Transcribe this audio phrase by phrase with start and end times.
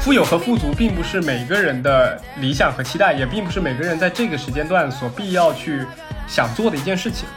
[0.00, 5.84] 富有和富足并不是每个人的理想和期待，也并不是每个人在这个时间段所必要去
[6.28, 7.28] 想做的一件事情。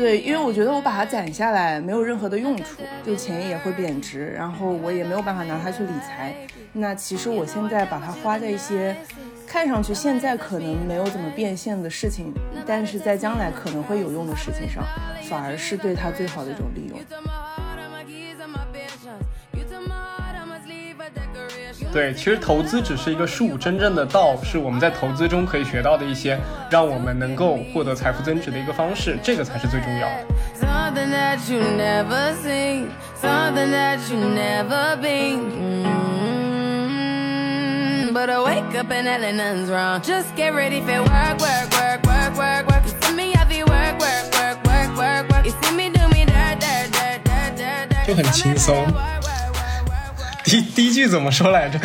[0.00, 6.34] 对，因为我觉得我把它攒下来没有任何的用处，就钱也会贬值，然后我也没有办法拿它去理财。
[6.72, 8.96] 那其实我现在把它花在一些
[9.46, 12.32] 看上去现在可能没有怎么变现的事情，
[12.64, 14.82] 但是在将来可能会有用的事情上，
[15.28, 16.98] 反而是对它最好的一种利用。
[21.92, 26.38] 对，其实投资只是一个术，真正的道是我们在投资中可以学到的一些，
[26.70, 30.26] 让我们能够获得财富增值的一个方式，这个才是最重要的。
[48.06, 48.86] 就很轻松。
[50.50, 51.78] 第第一句怎么说来着？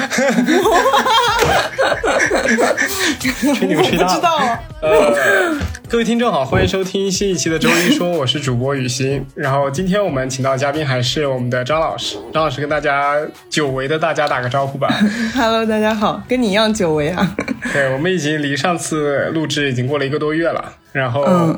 [3.53, 4.59] 吹牛吹大了。
[4.81, 5.55] 呃，
[5.87, 9.23] 各位听众好，欢迎收听新一期的周一说，我是主播雨欣。
[9.35, 12.17] 然后今天我们请到的嘉宾还是我们的张老师。
[12.33, 13.15] 张老师跟大家
[13.51, 14.87] 久违的大家打个招呼吧。
[15.37, 17.35] Hello，大家好，跟你一样久违啊。
[17.71, 20.73] 对，我们已经离上次录制已经过了一个多月了。
[20.91, 21.55] 然后，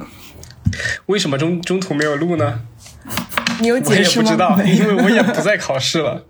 [1.05, 2.59] 为什么中中途没有录呢？
[3.59, 4.25] 你有解释吗？
[4.25, 6.25] 我也不知道，因为我也不在考试了，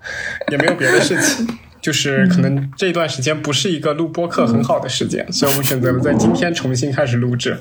[0.52, 1.48] 也没有别的事情，
[1.82, 7.60] 就是可能这段时间不是一个录播课很好的时间，所以我们选择了在今天重新开始录制。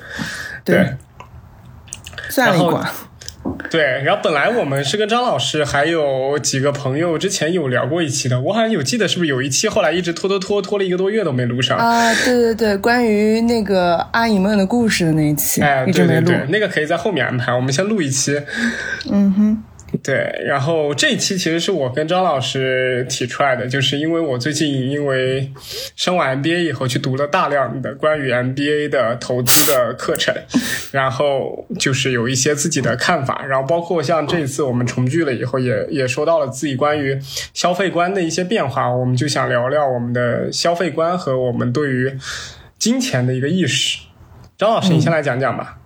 [0.64, 0.96] 对，
[2.28, 2.90] 算了一卦。
[3.70, 12.14] 对，然后本来我们是跟张老师还有几个朋友之前有聊过一期的，我好像有记得是不是有一期后来一直拖拖拖拖了一个多月都没录上啊？
[12.24, 18.40] 对对对，关于那个阿姨们的故事的那一期，哎，一直没录，那个可以在后面安排，我们先录一期。
[19.10, 19.62] 嗯哼。
[20.02, 25.50] 对，然后这一期其实是我跟张老师提出来的，就是因为我最近因为
[25.94, 30.34] 升完 MBA 以后，去读了大量的关于 MBA 的投资的课程，
[30.92, 37.18] 然后就是有一些自己的看法，然后包括像这一次我们重聚了以后，也也说到了自己关于
[37.54, 42.18] 消费观的一些变化，我们就想聊聊我们的消费观和我们对于
[42.78, 43.98] 金钱的一个意识。
[44.58, 45.78] 张老师，你先来讲讲吧。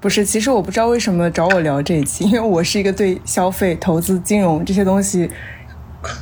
[0.00, 5.30] 不是，其实我不知道为什么找我聊这一期， 因为我是一个对消费、投资、金融这些东西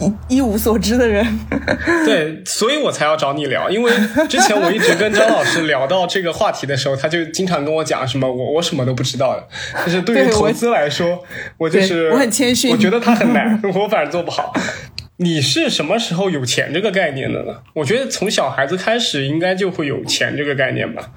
[0.00, 1.24] 一一无所知的人。
[2.04, 3.92] 对，所以我才要找你聊，因为
[4.28, 9.46] 之前我一直跟张老师聊到这个话题的时候，他就经常跟我讲什么我我什么都不知道的。
[9.86, 11.22] 就是对于投资来说，
[11.58, 14.52] 我就是我很谦逊，我觉得他很难，我反正做不好。
[15.20, 17.52] 你是什么时候有钱这个概念的呢？
[17.74, 21.10] 我觉得从小孩子开始应该就会有钱这个概念吧。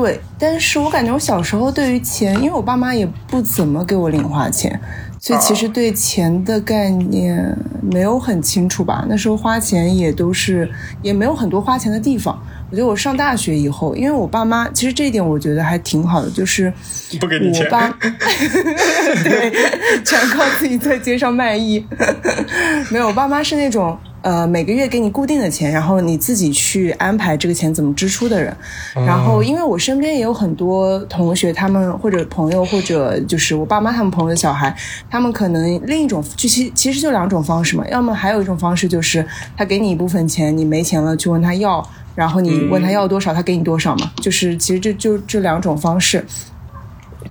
[0.00, 4.80] 对，但是我感觉我小时候对于钱，因为我爸妈也不怎么给我零花钱，
[5.18, 9.04] 所以其实对钱的概念没有很清楚吧。
[9.08, 10.70] 那时候花钱也都是，
[11.02, 12.40] 也没有很多花钱的地方。
[12.70, 16.72] 我觉得我上大学以后，因为我爸妈其实这一点我觉得还挺好的，就是
[17.18, 17.66] 不给你钱，
[19.24, 21.84] 对，全靠自己在街上卖艺。
[22.92, 23.98] 没有，我爸妈是那种。
[24.22, 28.54] 呃，每个月给你固定的钱，然后你自己去安排这个钱怎么支出的人。
[28.94, 34.74] 然后，因为我身边也有很多同学，他们或者朋友，或者就是我爸妈他们朋友的小孩，
[35.08, 37.86] 他们可能另一种，就其实其实就两种方式嘛。
[37.88, 39.24] 要么还有一种方式就是
[39.56, 44.10] 他给你一部分钱，你没钱了去问他要，然后你问他要多少，他给你多少嘛。
[44.16, 46.24] 就是其实这就这两种方式。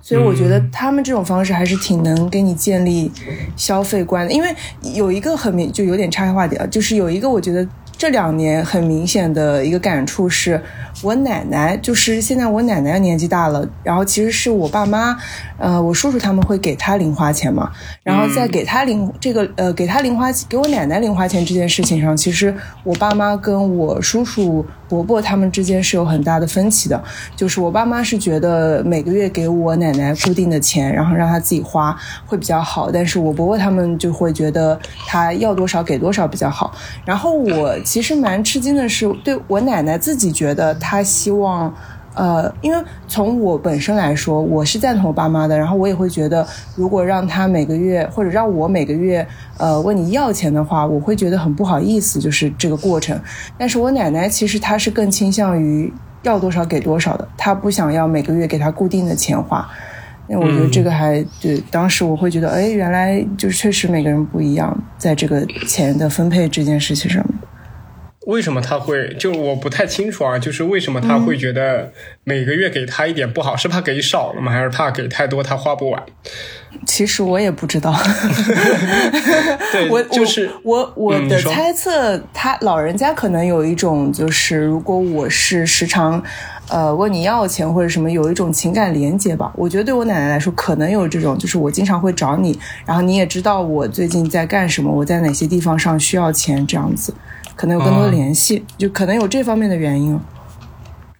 [0.02, 3.10] 所以我觉得他们这种方式还是挺能给你建立
[3.56, 4.54] 消费观的，因为
[4.94, 7.66] 有一个很明就有点岔开话题啊，就是有一个我觉得
[7.98, 10.62] 这两年很明显的一个感触是。
[11.00, 15.16] 我奶奶就是现在，我奶奶年纪大了，然后其实是我爸妈，
[15.56, 17.70] 呃，我叔叔他们会给她零花钱嘛，
[18.02, 22.52] 然后在给她零这个呃给她零花给我奶奶零花钱这件事情上，其实
[22.82, 27.00] 我爸妈跟我叔叔伯伯他们之间是有很大的分歧的，
[27.36, 31.96] 就是我爸妈是觉得每个月给我奶奶固定的钱，然后让她自己花
[32.26, 34.76] 会比较好，但是我伯伯他们就会觉得
[35.06, 36.74] 他要多少给多少比较好，
[37.04, 40.74] 然后我其实蛮吃惊的是，对我奶奶自己觉得。
[40.74, 41.74] 她希望，
[42.14, 45.56] 呃，因为从我本身来说，我是赞同我爸妈的。
[45.56, 46.46] 然后我也会觉得，
[46.76, 49.26] 如果让他每个月或者让我每个月，
[49.56, 53.18] 呃，问你要钱的话，我会觉得很不好意思，就是这个过程。
[53.56, 55.90] 但是我奶奶其实她是更倾向于
[56.24, 59.66] 要多少给多少的，她不想要每个月给她固定的钱花。
[60.26, 67.47] 那我觉得这个还对，当时我会觉得，哎，原来就是确实每个人不一样，在这个钱的分配这件事情上面。
[68.28, 69.14] 为什么他会？
[69.18, 71.90] 就我不太清楚啊，就是为什么他会觉得
[72.24, 74.52] 每个月给他一点不好，是怕给少了吗？
[74.52, 76.02] 还是怕给太多他花不完？
[76.86, 77.98] 其实我也不知道，
[79.72, 86.22] 对， 我就是我我的猜测，他老人家可能有一种，就是如果我是时常
[86.68, 89.50] 呃问你要钱或者什么，有一种情感连接吧。
[89.56, 97.14] 我觉得对我奶奶来说，可能有这种，就是我经常会找你，然后你也知道我最近在干什么，我在哪些地方上需要钱，这样子，
[97.58, 100.18] 可能有更多的哦联系，就可能有这方面的原因。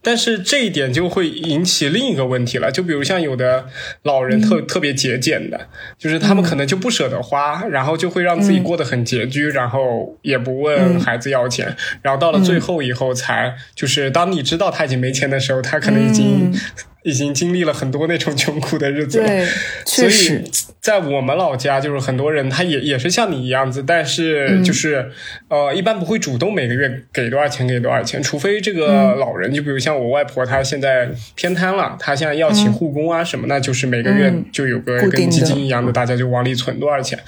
[0.00, 3.66] 但是这一点就会引起另一个问题了，就比如像有的
[4.04, 5.66] 老人特、特别节俭的，
[5.98, 16.54] 就是他们可能就不舍得花，然后就会让自己过得很拮据，然后也不问孩子要钱，然后到了最后以后才，就是当你知道他已经没钱的时候，他可能已经、
[17.02, 19.26] 已经经历了很多那种穷苦的日子了。
[19.26, 19.46] 对，
[19.84, 20.44] 所以确实，
[20.80, 24.04] 在我们老家，就是很多人他也也是像你一样子，但嗯。
[24.04, 25.10] 是就是、
[25.48, 29.18] 呃，一般不会主动每个月给多少钱给多少钱，除非这个嗯。
[29.18, 34.44] 老人，就比如像我外婆，她现在偏瘫了，她现在要请护工啊什么，那就是每个月嗯。
[34.50, 37.18] 就有个跟基金一样的，大家就往里存多少钱。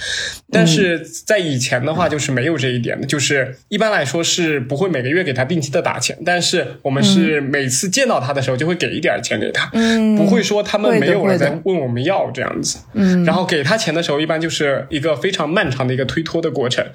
[0.51, 12.79] 但是在以前的话，就是没有这一点的，就是一般来说是不会每个月给他定期的打钱，但是我们是每次见到他的时候就会给一点钱给他，嗯，不会说他们没有了会的再问我们要这样子。
[12.95, 16.85] 嗯，然后给他钱的时候，一般就是一个非常漫长的一个推脱的过程。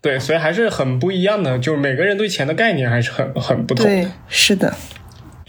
[0.00, 3.86] 对，所以还是很不一样的，就是每个人对钱的概念还是很很不同。
[3.86, 4.74] 对，是的，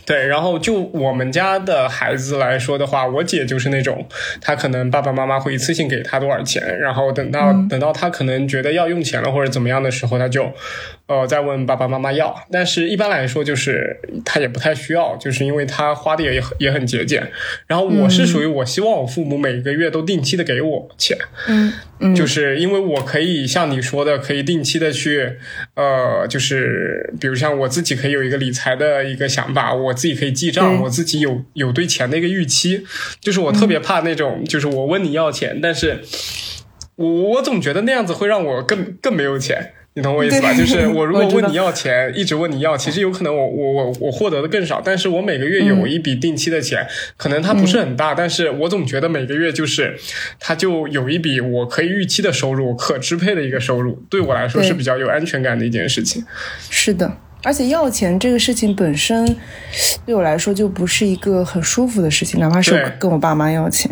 [0.06, 4.08] 对，然后就我们家的孩子来说的话，我姐就是那种，
[4.40, 10.50] 她可能爸爸妈妈会一次性给她多少钱，然后等到、等到她可能觉得要用钱了或者怎么样的时候，她就
[11.08, 12.36] 呃再问爸爸妈妈要。
[12.52, 17.32] 但是一般来说，就是他也不太需要，就是因为他花的也很也很节俭。
[17.68, 21.18] 然后我是属于我希望我父母每个月都定期的给我钱，
[21.48, 25.38] 嗯嗯，就是因为我可以像你说的，可以定期的去，
[25.76, 32.86] 呃，就是比如像我自己可以有一个理财的一个想法，我自己可以记账，对我自己有有对钱的一个预期。
[33.20, 36.02] 就是我特别怕那种，就是我问你要钱，但是
[36.96, 39.74] 我我总觉得那样子会让我更更没有钱。
[39.98, 40.54] 你懂我意思吧？
[40.54, 49.98] 就是我如果问你要钱，一直问你要，其实有可能我我我我获得的更少，但是我每个月有一笔定期的钱，可能它不是很大，但是我总觉得每个月就是
[50.38, 56.22] 它就有一笔我可以预期的收入，可支配的一个收入，对我来说是比较有安全感的一件事情。
[56.70, 57.10] 是的，
[57.42, 59.38] 而且要钱这个事情本身
[60.06, 63.90] 对我来说就不是一个很舒服的事情，哪怕是我跟我爸妈要钱。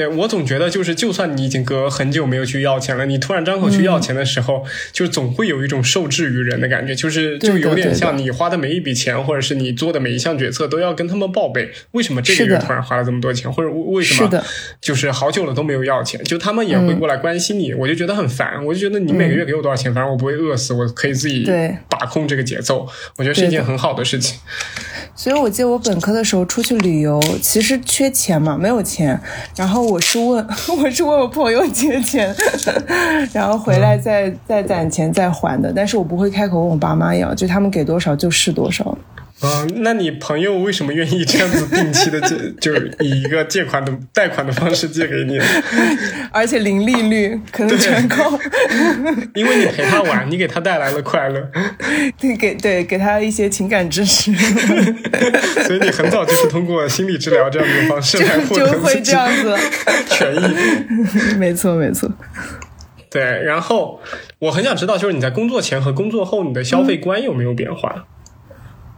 [0.00, 14.42] 对我总觉得就是，就算你已经隔很久没有去要钱了，你突然张口去要钱的时候，就总会有一种受制于人的感觉，就是就有点像你花的每一笔钱，或者是你做的每一项决策都要跟他们报备，为什么这个月突然花了这么多钱，或者为为什么
[14.80, 21.46] 就是好久了都没有要钱，就他们也会过来关心你，我就觉得很烦，我就觉得你每个月给我多少钱，反正我不会饿死，我可以自己
[21.90, 22.88] 把控这个节奏，
[23.18, 24.38] 我觉得是一件很好的事情。
[25.14, 29.20] 所以我记得我本科的时候出去旅游，其实缺钱嘛，没有钱，
[29.54, 30.46] 然后我是问
[30.80, 32.32] 我是问我朋友借钱，
[33.34, 38.96] 然后回来再再攒钱再还的，但是我不会开口问我爸妈要，就他们给多少就是多少。
[39.40, 45.40] 啊、那你朋友为什么愿意这样子定期的借， 就是以一个借款的贷款的方式借给你？
[46.30, 48.38] 而且零利率，可能全靠
[49.34, 51.40] 因为你陪他玩，你给他带来了快乐，
[52.20, 54.30] 对给对给他一些情感支持，
[55.64, 59.56] 所以你很早就是通过心理治疗这样的方式来获得自己会这样子。
[60.10, 61.36] 权益。
[61.38, 62.10] 没错没错。
[63.10, 64.00] 对，然后
[64.38, 67.94] 我很想知道，就是你在工作前和工作后，你的消费观有没有变化？
[67.96, 68.04] 嗯，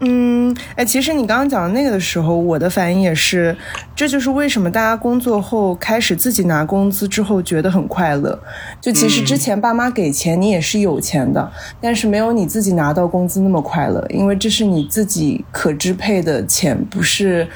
[0.05, 3.57] 嗯哎，其实你刚刚讲的那个的时候，我的反应也是，
[3.95, 8.39] 这就是为什么大家工作后开始自己拿工资之后觉得很快乐。
[8.81, 17.49] 就其实之前爸妈给钱，你也是有钱的，但是没有你自己拿到工资那么快乐，因为这是你自己可支配的钱，不是。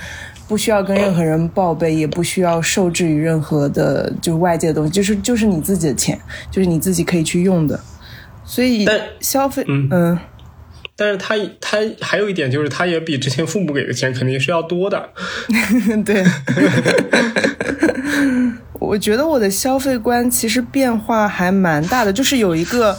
[0.49, 6.17] 不需要跟任何人报备，也不需要受制于任何的，就外界的东西，就是就是你自己的钱，
[6.53, 7.81] 就是你自己可以去用的。
[8.45, 8.87] 所以
[9.19, 10.17] 消费，嗯
[10.97, 15.11] 但是他他还有一点就是，他也比之前父母给的钱肯定是要多的。
[16.05, 16.25] 对，
[18.81, 22.97] 我觉得我的消费观其实变化还蛮大的，就是有一个，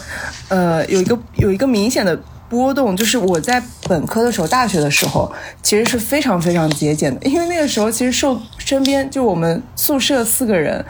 [0.50, 10.84] 呃，有一个有一个明显的波动，就是我在本科的时候、大学的时候，其实是非常非常节俭的，因为那个时候其实受身边就我们宿舍四个人，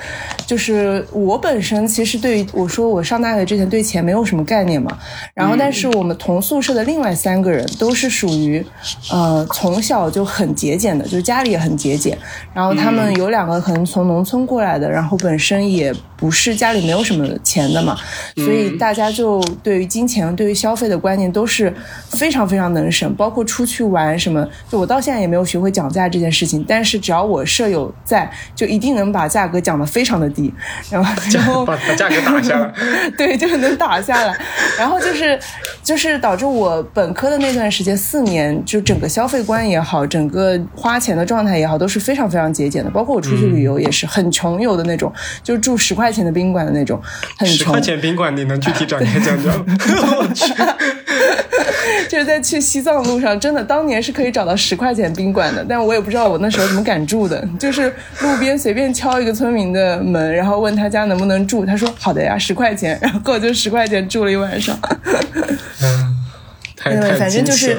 [0.46, 4.98] 就是我本身其实对于我说我上大学之前对钱没有什么概念嘛，
[5.34, 8.64] 然后但是我们同宿舍的另外三个人都是属于
[9.12, 12.18] 呃从小就很节俭的，就是家里也很节俭，
[12.54, 17.98] 然后他们有两个可能从农村过来的，然后本身也不是家里没有什么钱的嘛，
[18.36, 21.48] 所以大家就对于金钱、对于消费的观念都。
[21.48, 21.74] 是
[22.12, 26.62] 非常非常能省，包括出去玩什么，就我到现在也没有学会讲价这件事情。
[26.68, 30.54] 但是只要我舍友在，就一定能把价格讲得非常的低，
[30.92, 32.74] 然后然后把把价格打下来，
[33.18, 34.38] 对，就是能打下来。
[34.78, 35.40] 然后就是
[35.82, 42.90] 就是导致我本科的那段时间四年，就整个消费观也好，整个花钱的状态也好，都是非常非常节俭的。
[42.92, 45.10] 包括我出去旅游也是很穷游的那种，
[45.42, 47.02] 就住十块钱的宾馆的那种，
[47.38, 47.58] 很穷。
[47.58, 49.54] 十块钱宾馆，你能具体展开讲讲？
[50.18, 50.54] 我去。
[52.10, 57.46] 就是在去西藏路上，真的当年是可以找到十块钱宾馆的，但我也不知道我那时候怎么敢住的。
[57.60, 64.78] 就是路边随便敲一个村民的门，然后问他家能不能住，他说好的呀，十块钱，然后我就十块钱住了一晚上。
[65.82, 66.16] 嗯，
[66.76, 67.78] 太 反正就是。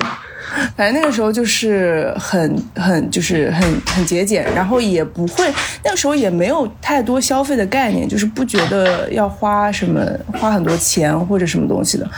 [0.76, 5.52] 反正那个时候就是很很就是很很节俭，然后也不会
[5.84, 10.00] 那个时候也没有太多消费的概念，就是不觉得要花什么
[10.34, 12.08] 花很多钱或者什么东西的，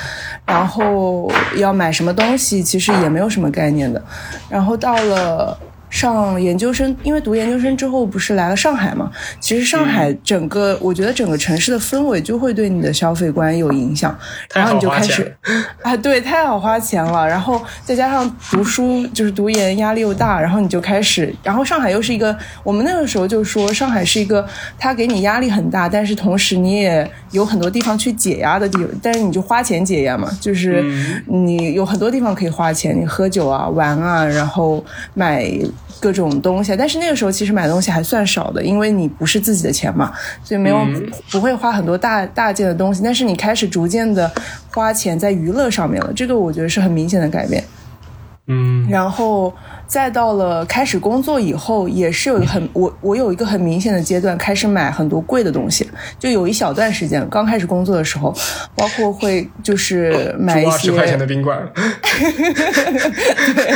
[0.47, 4.03] 然后要买什么东西其实也没有什么概念的，
[4.49, 5.59] 然后到了。
[5.91, 9.11] 上研究生，因为读研究生之后不是来了上海嘛？
[9.41, 14.17] 其实上海整个，我觉得整个城市的氛围就会对你的消费观有影响，
[14.55, 15.37] 然后你就开始
[15.83, 17.27] 啊，对，太好花钱了。
[17.29, 24.47] 然后再加上读书，就是读研压力又大，然后你就开始，然后上海又是一个，我们那个时候就说上海是一个，
[24.79, 30.85] 它给你压力很大，但是同时你也有很多地方去解压的地方，但是你就花钱解压嘛，就是
[31.27, 35.51] 你有很多地方可以花钱，你喝酒啊、玩啊，然后买。
[36.01, 40.79] 各种东西，但是那个时候其实买东西还算少的，因为你不是自己的钱嘛，所以没有
[41.31, 43.03] 不会花很多大大件的东西。
[43.05, 44.31] 但是你开始逐渐的
[44.73, 47.63] 花钱在娱乐上面了，这个我觉得是很明显的改变。
[48.47, 49.55] 嗯，然后
[49.91, 55.85] 再到了开始工作以后，也是有很我我有一个很明显的阶段，开始买很多贵的东西。
[56.17, 58.33] 就有一小段时间，刚开始工作的时候，
[58.77, 61.59] 包括会就是买一些 十块钱的宾馆，
[63.57, 63.75] 对，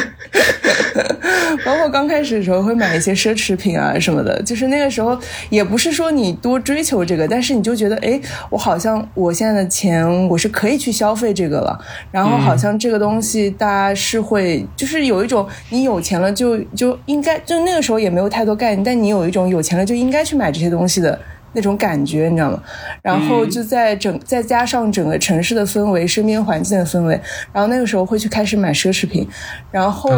[1.64, 4.40] 包括刚开始的时候会买一些奢侈品啊什么的。
[4.44, 5.18] 就是那个时候
[5.50, 11.76] 也不是说你多追求这个，但是你就觉得，哎，我好像我现在的钱我是可以去消费这个了，
[12.12, 14.64] 然后好像这个东西大家是会。
[14.76, 21.18] 就是有一种你有钱了就就应该，就那个时候也没有太多概念，但你有一种有钱了就应该去买这些东西的
[21.54, 22.62] 那种感觉，你知道吗？
[23.00, 27.18] 然后就在整再加上整个城市的氛围、身边环境的氛围，
[27.52, 29.26] 然后那个时候会去开始买奢侈品，
[29.70, 30.10] 然后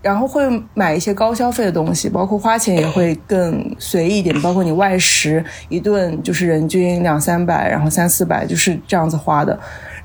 [0.00, 0.42] 然后会
[0.72, 9.58] 买一些高消费的东西，包括花钱也会更随意一点，包括你外食一顿就是人均两三百，然后三四百就是这样子花的，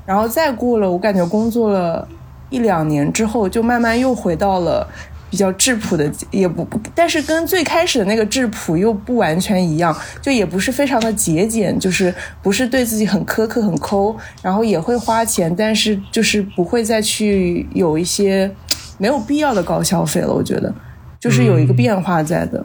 [0.04, 2.06] 然后再过了，我感觉工作了。
[2.50, 4.86] 一两年之后，就慢慢又回到了
[5.30, 18.50] 比较质朴的，也不，但是跟最开始的那个质朴又不完全一样，就也不是非常的节俭，就是不是对自己很苛刻、很抠，然后也会花钱，但是就是不会再去有一些
[18.98, 20.34] 没有必要的高消费了。
[20.34, 20.74] 我觉得，
[21.20, 22.64] 就是有一个变化在的。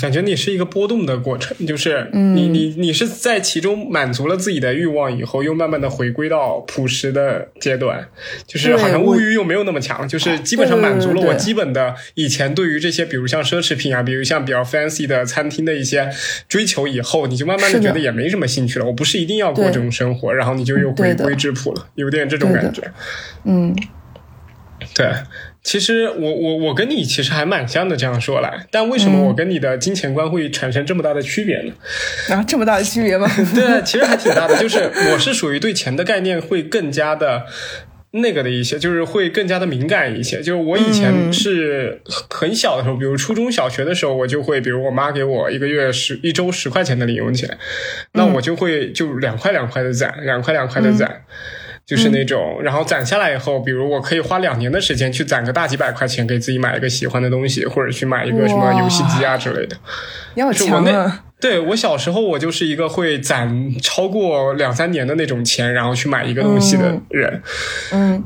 [0.00, 8.08] 感觉你是一个波动的过程，就是你你你是在其中满足了自己的欲望以后，又慢慢的回归到朴实的阶段，
[8.46, 16.10] 就是好像物欲又没有那么强，就是基本上满足了我基本的以前对于这些，比如像奢侈品啊，比如像比较 fancy 的餐厅的一些
[16.48, 18.84] 追求以后，你就慢慢的觉得也没什么兴趣了。
[18.84, 22.82] 我不是一定要过这种生活，然后你就又回归质朴了，有点这种感觉。
[23.44, 23.74] 嗯，
[24.94, 25.12] 对。
[25.62, 31.72] 其实我我我跟你其实还蛮像的，这样说来，但为什么我跟你的金钱观会产生这么大的区别呢？
[32.34, 33.30] 啊，这么大的区别吗？
[33.54, 34.56] 对，其实还挺大的。
[34.58, 37.44] 就是我是属于对钱的概念会更加的
[38.10, 40.38] 那个的一些，就是会更加的敏感一些。
[40.42, 47.56] 就是我以前是很小的时候，比如初中小学的时候，我就会，比如我妈给我一个月十一周十块钱的零用钱，
[48.14, 51.24] 那我就会就两块两块的攒，两块两块的攒。
[51.92, 59.76] 就是那种，然后攒下来以后，比如我可以花两年的时间去攒个大几百块钱，给自己买一个喜欢的东西，或者去买一个什么游戏机啊之类的。
[60.32, 61.24] 你好强啊！
[61.38, 67.42] 对我小时候，我就是一个会攒超过两三年的那种钱，然后去买一个东西的人。
[67.92, 68.24] 嗯。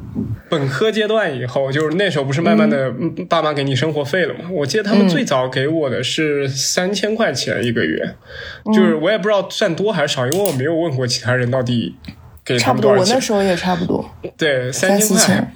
[0.49, 2.93] 本科阶段以后，就是那时候不是慢慢的
[3.29, 4.49] 爸妈给你生活费了吗？
[4.53, 8.15] 我记得他们最早给我的是三千块钱一个月，
[8.67, 11.97] 就是我也不知道算多还是少，因为我没有问过其他人到底。
[12.47, 12.93] 给差不多？
[12.93, 14.09] 我那时候也差不多。
[14.37, 15.53] 对，三千块，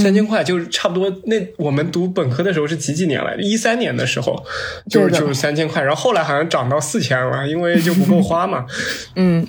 [0.00, 1.10] 三千块就是差不多。
[1.24, 3.42] 那我们读本科的时候是几几年来着？
[3.42, 4.40] 一三年的时候，
[4.88, 8.64] 就是就是三千块，然后后来好像涨到四千了，因为就不够花嘛。
[9.16, 9.44] 嗯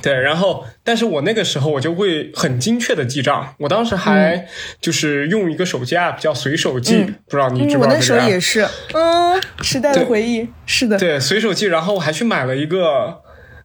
[0.00, 4.48] 对，然后但是我那个时候我就会很精确的记账，我当时还
[4.80, 13.20] 就是用一个手机 app 叫随手记，嗯不知道你知嗯，不知道这个我那时候也是，嗯，时代的回忆，是的，对，随手记，然后我还去买了一个，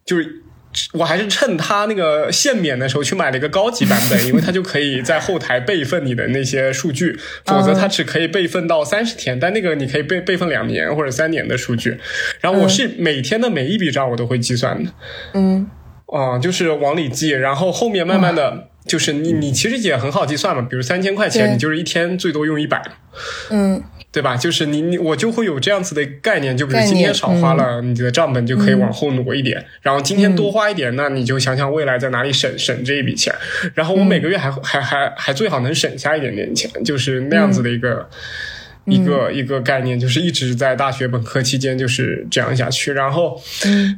[0.06, 0.44] 就是
[0.94, 11.98] 我还是趁它那个限免的时候去买了一个高级版本， 因为它就可以在后台备份你的那些数据，否则它只可以备份到三十天，但那个你可以备备份两年或者三年的数据。
[12.42, 14.92] 然后我是每天的每一笔账我都会计算的，
[15.34, 15.70] 嗯。
[16.08, 18.70] 啊、就是往里记，然后后面慢慢的。
[18.88, 22.82] 就是你，你其实也很好计算嘛，比如三千块钱，你就是一天最多用一百，
[23.50, 24.36] 嗯对吧？
[24.36, 33.34] 就是你你我就会有这样子的概念，就比如今天少花了，你的账本就可以往后挪一点，然后今天多花一点，那你就想想未来在哪里省省这一笔钱，
[33.74, 38.10] 然后我每个月还、还还还最好能省下一点点钱，就是那样子的一个。
[38.90, 43.38] 一个一个概念，就是一直在大学本科期间就是这样下去，然后，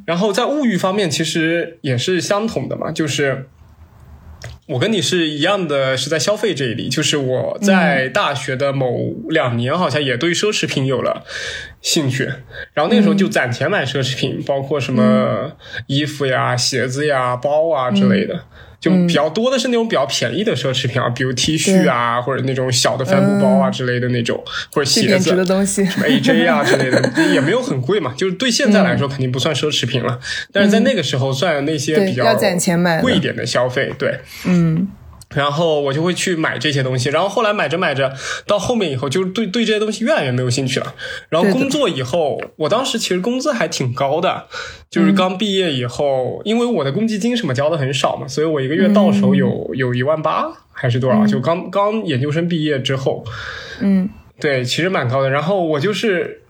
[0.07, 3.45] 然后在物欲方面其实也是相同的嘛，就是
[4.69, 6.89] 我跟你是一样的，是在消费这一里。
[6.89, 11.25] 就是我在大学的某两年，好像也对奢侈品有了
[11.81, 12.25] 兴趣，
[12.73, 15.53] 然后那个时候就攒钱买奢侈品，包括什么
[15.87, 18.45] 衣服呀、鞋子呀、包啊之类的。
[18.79, 24.41] 就比较多的是那种比较便宜的奢侈品啊，比如 T 恤啊，或者那种小的帆布包啊之类的那种，
[24.73, 30.19] 或者鞋子什么 AJ 啊之类的， 也没有很贵嘛，就是对现在来说肯定不算奢侈品了，
[30.53, 34.19] 但是在那个时候算那些比较要攒钱买贵一点的消费，对。
[34.45, 34.87] 嗯
[35.35, 38.13] 然后我就会去买这些东西，然后后来买着买着，
[38.47, 40.95] 到后面以后就是对对这些东西越来越没有兴趣了。
[41.29, 44.47] 然后工作以后，我当时其实工资还挺高的，
[44.89, 51.27] 就是刚毕业以后，因为我的公积金什么交的很少嘛，所以我一个月到手有、有一万八还是多少？
[51.27, 53.23] 就刚刚研究生毕业之后，
[53.81, 54.09] 嗯
[54.39, 55.29] 对，其实蛮高的。
[55.29, 56.43] 然后我就是，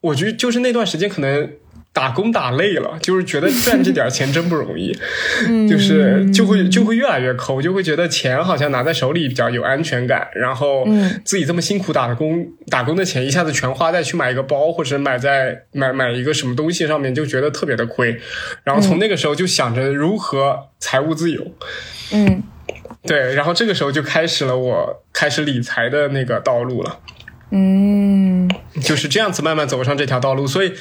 [0.00, 1.50] 我觉得就是那段时间可能
[1.92, 4.96] 打工打累了，就是觉得赚这点钱真不容易，
[5.68, 10.86] 就是就会就会越来越抠，就会觉得钱好像拿在手里比较有安全感，然后
[11.24, 18.20] 自己这么辛苦打的工打工的钱一下子全花在去买一个包或者买在买买一个什么东西上面，就觉得特别的亏。
[18.62, 21.44] 然后从那个时候就想着如何财务自由。
[22.12, 22.42] 嗯
[23.02, 26.98] 对，然后这个时候就开始了我开始理财的那个道路了。
[27.50, 28.48] 嗯
[28.82, 30.72] 就是这样子慢慢走上这条道路，所以，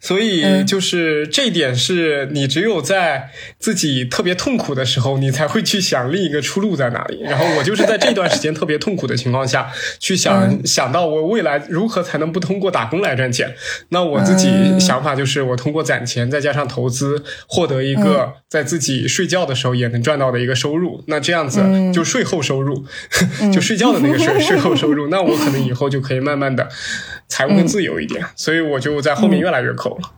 [0.00, 7.20] 所以就是这一点是你只有在自己特别痛苦的时候，你才会去想另一个出路在哪里。
[7.22, 13.54] 然后我就是在这段时间特别痛苦的情况下去想、想到我未来如何才能不通过打工来赚钱。
[13.90, 14.48] 那我自己
[14.80, 21.04] 想法就是我通过攒钱再加上投资，获得一个在自己睡觉的时候也能赚到的一个收入。
[21.08, 22.84] 那这样子就税后收入，
[23.52, 26.68] 就睡觉的那个税税后收入，那我可能以后就可以慢慢的。
[27.28, 30.10] 财务更自由一点，所以我就在后面越来越抠了。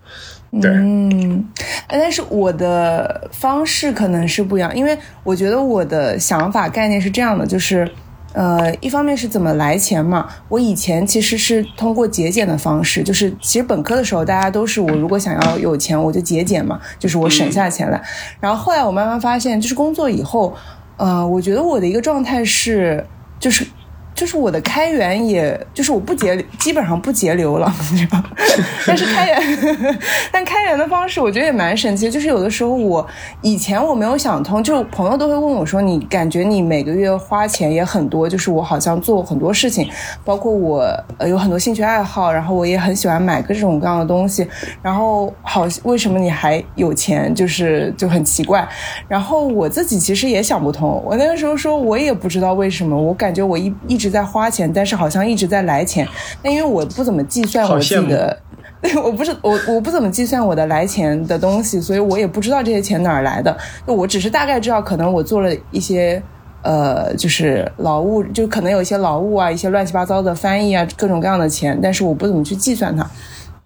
[0.61, 1.49] 对，嗯，
[1.89, 7.89] 但是我的方式可能是不一样，因为我觉得我的想法概念是这样的，就是。
[8.33, 18.03] 呃，一方面是怎么来钱嘛，我以前其实是通过节俭的方式，就是其实本科的时候大家都是我如果想要有钱我就节俭嘛，就是我省下钱来。
[18.41, 20.53] 然后后来我慢慢发现，就是工作以后，
[20.97, 23.07] 呃，我觉得我的一个状态是，
[23.39, 23.65] 就是
[24.15, 28.25] 就是我的开源也，就是我不节，基本上不节流了， 你知道吗？
[28.87, 29.59] 但是开源，
[30.31, 32.11] 但开源的方式我觉得也蛮神奇的。
[32.11, 33.05] 就是有的时候我
[33.43, 39.89] 以前我没有想通，就朋友都会问我说，你感觉你每个月花钱也很多，就是我好像做很多事情，
[40.25, 40.85] 包括我
[41.19, 44.47] 呃有很多兴趣爱好，然后我也很喜欢买各种各样的东西，
[44.81, 48.67] 然后好为什么你还有钱，就是就很奇怪。
[49.09, 56.07] 然后我自己其实也想不通，我那个时候说我也不知道为什么，我感觉我一一直在花钱，但是好像一直在来钱。
[56.43, 58.39] 那因为我不怎么计算我自己的，
[59.03, 63.57] 我不是我我不怎么计算我的来钱的东西，所以我也不知道这些钱哪儿来的。
[63.87, 66.23] 我只是大概知道，可能我做了一些。
[66.67, 73.07] 呃，就是劳务，就可能有一些劳务啊，一些乱七八糟的翻译啊，各种各样的钱，但是我不怎么去计算它。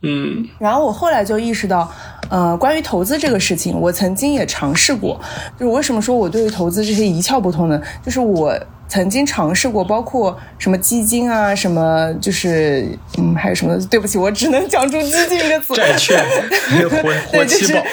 [0.02, 1.88] 嗯，然后我后来就意识到，
[2.28, 5.16] 呃，关于投资这个事情，我曾经也尝试过。
[5.56, 7.80] 就是为什么说我对于投资这些一窍不通呢？
[8.04, 8.52] 就是我
[8.88, 13.78] 曾经尝试过，包括什么基金啊，什么就是嗯，还有什么？
[13.90, 15.74] 对不起，我只能讲出基金一个词。
[15.74, 16.18] 债券、
[16.90, 17.80] 活活期宝，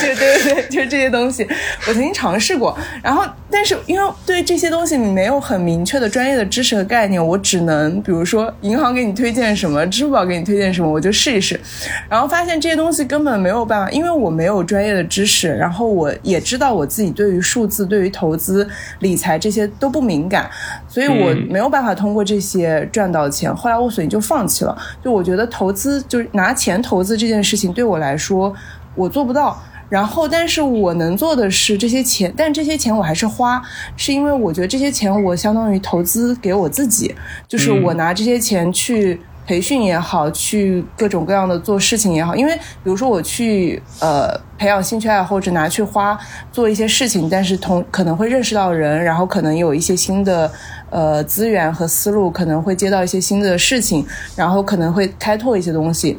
[0.00, 1.46] 对对对，就是这些东西，
[1.86, 2.76] 我曾经尝试过。
[3.02, 11.60] 然后，但是因为对这些东西没有很明确的专业的知识和概念，我只能比如说银行给你推荐什么，支付宝给你推荐什么，我就试一试。
[12.08, 18.66] 然后发现这些东西根本没有办法，因为我没有专业的知识，然后我也知道我自己对于数字、对于投资、
[19.00, 20.13] 理财这些都不明。
[20.14, 20.48] 敏感，
[20.86, 23.54] 所以我没有办法通过这些赚到钱。
[23.54, 24.76] 后来我索性就放弃了。
[25.02, 28.54] 就我觉得投资就是拿钱投资这件事情对我来说
[28.94, 29.60] 我做不到。
[29.88, 33.60] 然后，但是我能做的是这些钱，但这些钱我还是花，
[33.96, 37.14] 是因为我觉得这些钱我相当于投资给我自己，
[37.48, 39.20] 就是我拿这些钱去。
[39.46, 46.18] 培训也好，去各种各样的做事情也好，因为比如说我去呃培养兴趣爱好，或者拿去花
[46.50, 50.50] 做一些事情，但是同可能会认识到人，然后可能有一些新的
[50.88, 56.18] 呃资源和思路，可能会接到一些新的事情，然后可能会开拓一些东西，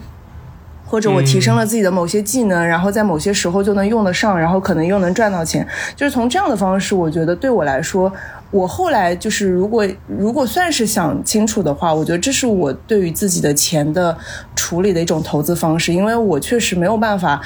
[0.86, 8.12] 或者我提升了自己的某些技能，然后在某些时候就能用得上，然后可能又能赚到钱，就是从这样的方式，我觉得对我来说。
[8.56, 14.18] 我后来就是，如果如果算是想清楚的话，我觉得这是我对于自己的钱的
[14.56, 17.42] 处理的一种投资方式，因为我确实没有办法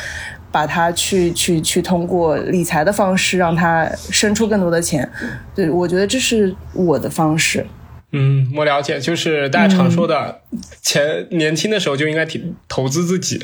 [0.52, 5.10] 把它去 去去通过理财的方式让它生出更多的钱。
[5.56, 7.66] 对我觉得这是我的方式。
[8.12, 10.42] 嗯，我了解，就是大家常说的，
[10.82, 13.40] 钱年轻的时候就应该投投资自己，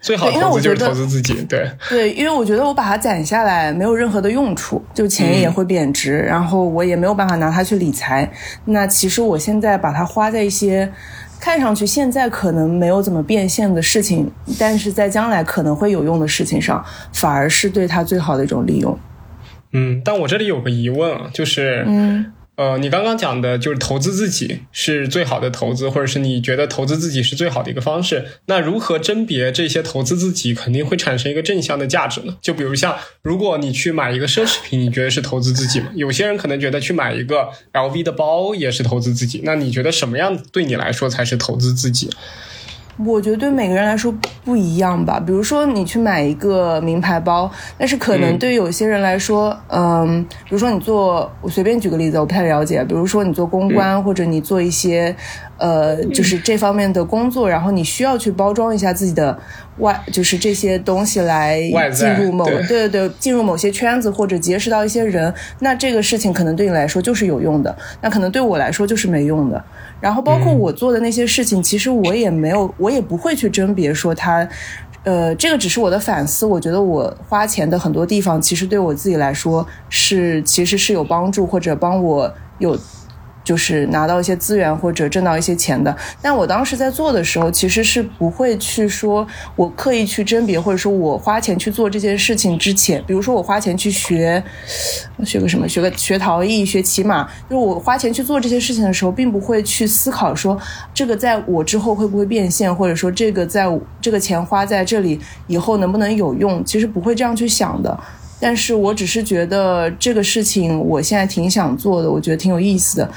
[0.00, 8.30] 最好投资就是投资自己，对对，因为我觉得我把它攒下来没有任何的用处，就钱也会贬值，然后我也没有办法拿它去理财。
[8.66, 10.88] 那其实我现在把它花在一些
[11.40, 18.96] 看上去现在可能没有怎么变现的事情，但是在将来可能会有用的事情上，反而是对它最好的一种利用。
[19.72, 22.32] 嗯，但我这里有个疑问啊，就是嗯。
[22.56, 28.24] 呃，你刚刚讲的就是投资自己是最好的投资，或者是你觉得投资自己是最好的一个方式。
[28.46, 32.36] 那如何甄别这些投资自己肯定会产生一个正向的价值呢？
[32.40, 35.88] 就比如像，如果你去买一个奢侈品，你觉得是投资自己吗？
[35.96, 39.40] 有些人可能觉得去买一个 LV 的包也是投资自己。
[39.44, 42.08] 那你觉得什么样对你来说才是投资自己？
[42.96, 45.20] 我觉得对每个人来说不一样吧。
[45.24, 52.84] 比如说，你去买一个名牌包，但是可能对有些人来说，嗯，比如说你做，我随便举个例子，我不太了解。
[52.84, 55.14] 比如说你做公关，或者你做一些，
[55.56, 59.38] 呃，就是这方面的工作，然后你需要去包装一下自己的
[59.78, 61.60] 外，就是这些东西来
[61.92, 69.64] 进入某，对对对，进入某些圈子或者结识到一些人，那这个事情可能对你来说就是有用的，那可能对我来说就是没用的。
[70.00, 74.46] 然后包括我做的那些事情，其实我也没有，我也不会去甄别说它，
[75.04, 76.44] 呃，这个只是我的反思。
[76.44, 82.76] 我觉得我花钱的很多地方，其实对我自己来说是其实是有帮助，或者帮我有。
[83.44, 94.42] 就是拿到一些资源或者挣到一些钱的，但我当时在做的时候，其实是不会去说我刻意去甄别，或者说我花钱去做这件事情之前，比如说我花钱去学
[95.24, 100.58] 学个什么，学个学陶艺、学骑马，就是我花钱去做这些事情的时候，并不会去思考说
[100.94, 103.66] 这个在我之后会不会变现，或者说这个在
[104.00, 107.98] 这个钱花在这里以后能不能有用，其实不会这样去想的。
[108.44, 113.10] 但是我只是觉得这个事情我现在挺想做的，我觉得挺有意思的，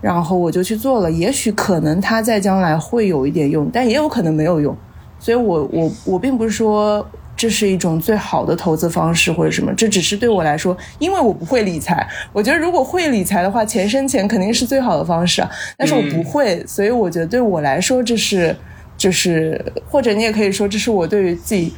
[0.00, 1.12] 然后我就去做了。
[1.12, 4.74] 也许可能它在将来会有一点用，但也有可能没有用。
[5.18, 12.08] 所以，我我我并不是说这是一种最好的投资方式或者什么，这只是对我来说，因为我不会理财。
[12.32, 15.50] 我觉得如果会理财的话，钱生钱肯定是最好的方式啊。
[15.76, 18.56] 但是我不会，所以我觉得对我来说，这是
[18.96, 21.74] 就是或者你也可以说，这是我对于自己。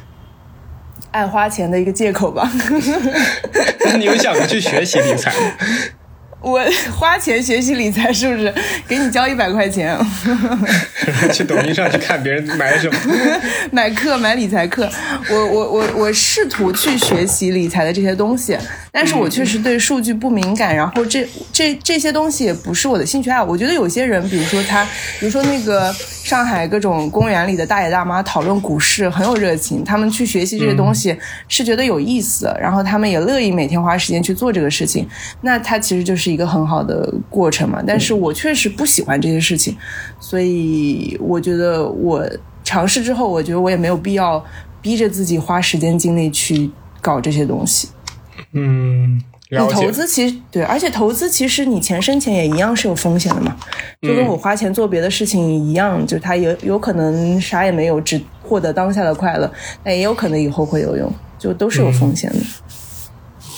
[1.13, 2.51] 爱花钱的一个借口吧。
[3.85, 5.53] 那你有想过去学习理财吗？
[6.43, 6.59] 我
[6.91, 8.53] 花钱学习理财是不是？
[8.85, 9.97] 给你交一百块钱，
[11.31, 12.95] 去抖音上去看别人买什么，
[13.71, 14.89] 买课买理财课。
[15.29, 18.57] 我我我我试图去学习理财的这些东西，
[18.91, 20.75] 但是我确实对数据不敏感。
[20.75, 23.45] 然后这这这些东西也不是我的兴趣爱好。
[23.45, 24.83] 我觉得有些人，比如说他，
[25.19, 35.07] 比如说那个上海各种公园里的大爷大妈讨论股市很有热情，他们去学习这些东西是觉得有意思，然后他们也乐意每天花时间去做这个事情。
[35.39, 36.32] 那他其实就是。
[36.33, 39.77] 一个很好的过程嘛，但是我确实不喜欢这些事情，
[40.19, 42.27] 所以我觉得我
[42.63, 44.43] 尝试之后，我觉得我也没有必要
[44.81, 46.69] 逼着自己花时间精力去
[46.99, 47.89] 搞这些东西。
[48.53, 53.55] 嗯，你投资其实对，而且投资其实你钱生钱也一样是有风险的嘛，
[54.01, 59.51] 就跟我花钱做别的事情一样，就它有有可能啥也没有，只获得当下的快乐，
[59.83, 62.39] 但也有可能以后会有用，就都是有风险的。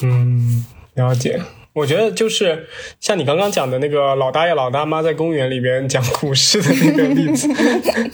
[0.03, 1.39] 嗯，了解。
[1.75, 2.67] 我觉得就是
[2.99, 7.47] 像你刚刚讲的那个老大爷老大妈在公园里边讲故事的那个例子，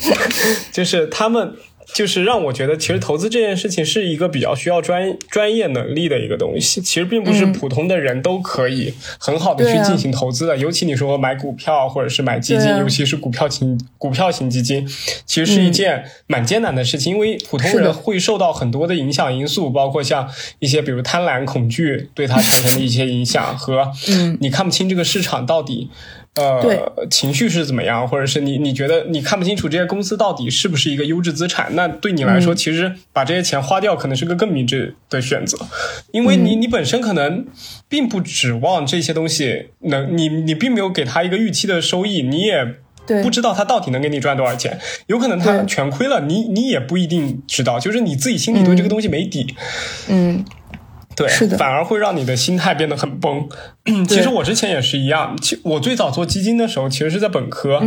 [0.74, 1.56] 就是他们。
[1.94, 6.82] 就是让我觉得，其实投资这件事情是一个比较需要专专业能力的一个东西。
[6.82, 10.58] 其实并不是普通的人都可以很好的去进行投资的。
[10.58, 14.88] 尤其你说买股票或者是买基金，尤其是股票型股票型基金，
[15.26, 23.92] 其实是一件蛮艰难的事情，因为普通人会受到很多的影响因素，包括像一些比如贪婪、恐惧对他产生的一些影响，和
[24.40, 25.90] 你看不清这个市场到底。
[26.36, 31.76] 呃，情绪是怎么样，或者是你你觉得你看不清楚这些公司到底是不是一个优质资产？
[31.76, 35.58] 那对你来说，其实把这些钱花掉可能是个更明智的选择，
[36.12, 37.46] 因为你你本身可能
[37.90, 42.76] 并不指望这些东西能，你你并没有给他一个预期的收益，你也
[43.22, 49.54] 不知道他到底能给你赚多少钱，有可能他全亏了，你你也不一定知道，就是你自己心里对这个东西没底，
[50.08, 50.46] 嗯。
[51.16, 53.48] 对，反而会让你的心态变得很崩。
[54.08, 57.82] 其实我之前也是一样，其我最早做基金的时候，其实是在本科。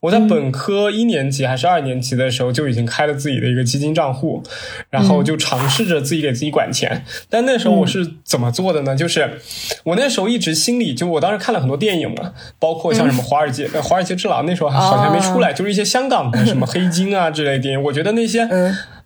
[0.00, 4.42] 我在本科一年级还是二年级的时候，就已经开了自己的一个基金账户，
[4.90, 7.04] 然后就尝试着自己给自己管钱。
[7.30, 8.96] 但那时候我是怎么做的呢？
[8.96, 9.38] 就是
[9.84, 17.82] 我那时候一直心里，就我当时看了很多电影嘛，包括像什么《华尔街》《华尔街之狼》，那时候好像还没出来，就是一些香港的什么黑金啊之类的电影。
[17.82, 18.48] 我觉得那些。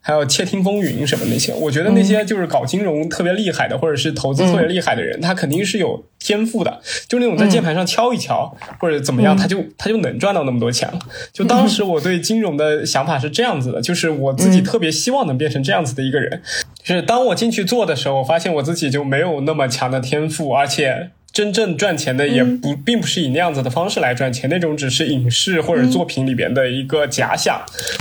[0.01, 10.99] 还有窃听风云什么那些，我觉得那些就是搞金融特别厉害的，或者是投资特别厉害的人，他肯定是有天赋的，就那种在键盘上敲一敲或者怎么样，他就他就能赚到那么多钱了。
[11.33, 16.43] 就当时我对金融的想法是这样子的，就是我自己特别希望能变成这样子的一个人。
[16.83, 21.11] 就是当我进去做的时候，我发现我自己就没有那么强的天赋，而且。
[21.41, 27.59] 真正赚钱的也不并不是以那样子的方式来赚钱，那种只是影视或者作品里边的一个假想，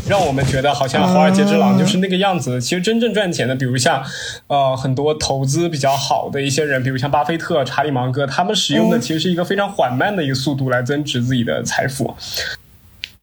[0.10, 2.60] 让我们觉得好像华尔街之狼就是那个样子。
[2.60, 4.04] 其实真正赚钱的，比如像
[4.48, 12.14] 呃很多投资比较好的一些人，比如像巴菲特、查理芒格，他们使用的其实是一个非常缓慢的一个速度来增值自己的财富。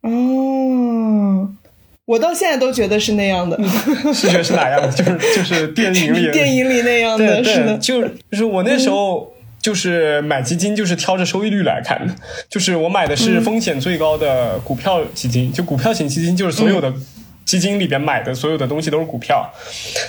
[0.01, 1.51] 哦，
[2.07, 3.61] 我到现在都觉得是那样的。
[4.15, 4.89] 是觉得是哪样的？
[4.91, 9.36] 就是就是电影里 电影里那样的，是的，就就是我那时候。
[9.67, 12.15] 就是买基金，就是挑着收益率来看的。
[12.49, 16.95] 就是我买的是风险最高的股票基金，就股票型基金，就是所有的
[17.45, 19.45] 基金里边买的所有的东西都是股票，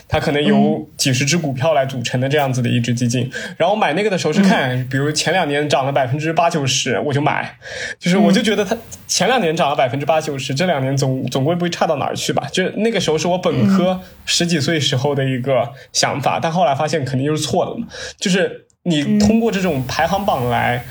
[0.08, 3.28] 它可能由几十只股票来组成的这样子的一只基金。
[3.58, 7.58] 然后买那个的时候是看，比如前两年涨了百分之八九十，我就买。
[7.98, 12.48] 就是我就觉得它前两年涨了百分之八九十，这两年总总归不会差到哪儿去吧？
[12.52, 17.88] 就那个时候是我本科十几岁时候的一个想法，但后来发现肯定就是错的嘛，
[18.20, 18.67] 就是。
[18.88, 20.84] 你通过这种排行榜来，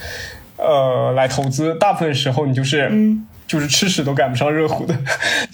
[0.56, 2.90] 呃，来投资，大部分时候你就是。
[3.46, 4.94] 就是吃屎都赶不上热乎的，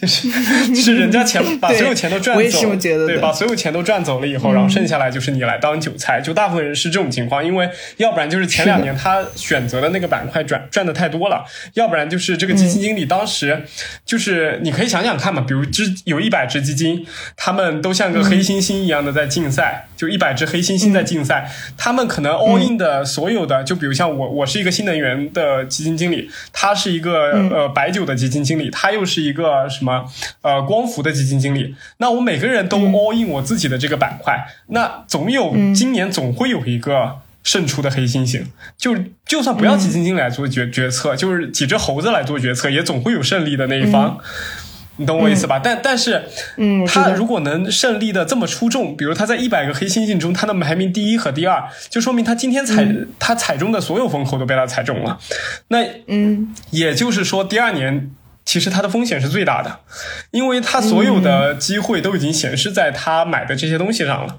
[0.01, 0.31] 就是
[0.75, 2.43] 是人家钱把所有钱都赚走，
[3.07, 13.63] 对，把所有钱都赚走了以后，然后剩下来就是你来当韭菜，就大部分人是这种情况，因为要不然就是前两年他选择的那个板块赚赚的太多了，要不然就是这个基金经理当时
[14.07, 27.82] 就是你可以想想看嘛，比如只有一百只基金，他们都像个黑猩猩一样的在竞赛，就一百只黑猩猩在竞赛，他们可能 all in 的所有的，就比如像我，我是一个新能源的基金经理，他是一个呃白。
[27.83, 30.05] 白酒的基金经理，他又是一个什么？
[30.41, 31.75] 呃，光伏的基金经理。
[31.97, 38.45] 那我每个人都 all in 我自己的这个板块，那总有今年总会有一个胜出的黑猩猩。
[38.79, 44.17] 就就算不要基金经理来做决决策，就是几只猴子来做决策，也总会有胜利的那一方。
[45.03, 45.59] 你懂我意思吧？
[45.59, 46.23] 但但是，
[46.57, 52.87] 嗯，他如果能胜利的这么出众，比如他在一百个黑猩猩中，他的排名第一和第二，就说明他今天踩
[53.19, 55.19] 他踩中的所有风口都被他踩中了。
[55.69, 58.13] 那嗯，也就是说，第二年
[58.45, 59.81] 其实他的风险是最大的，
[60.31, 64.37] 因为他所有的机会都已经显示在他买的这些东西上了，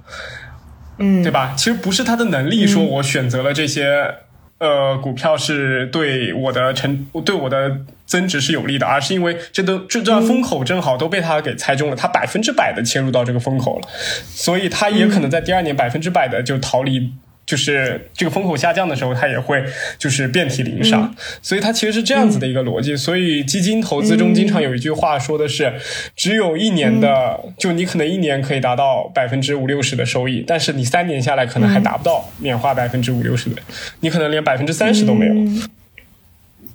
[0.99, 1.53] 嗯，对吧？
[1.57, 4.15] 其实不是他的能力，说我选择了这些。
[4.63, 13.87] 呃，股票是对我的成对我的增值是有利的，而是因为这都这段风口正好都被他给猜中了，他百分之百的切入到这个风口了，
[14.23, 17.11] 所以他也可能在第二年百分之百的就逃离。
[17.45, 19.63] 就是这个风口下降的时候，它也会
[19.97, 22.95] 就是遍体鳞伤，所以它其实是这样子的一个逻辑。
[22.95, 25.73] 所以基金投资中经常有一句话说的是，
[26.15, 33.61] 只有一年的，就你可能一年可以达到百分之五六十的收益，但是你三年下来可能还达不到年化百分之五六十的，
[33.99, 35.35] 你可能连百分之三十都没有。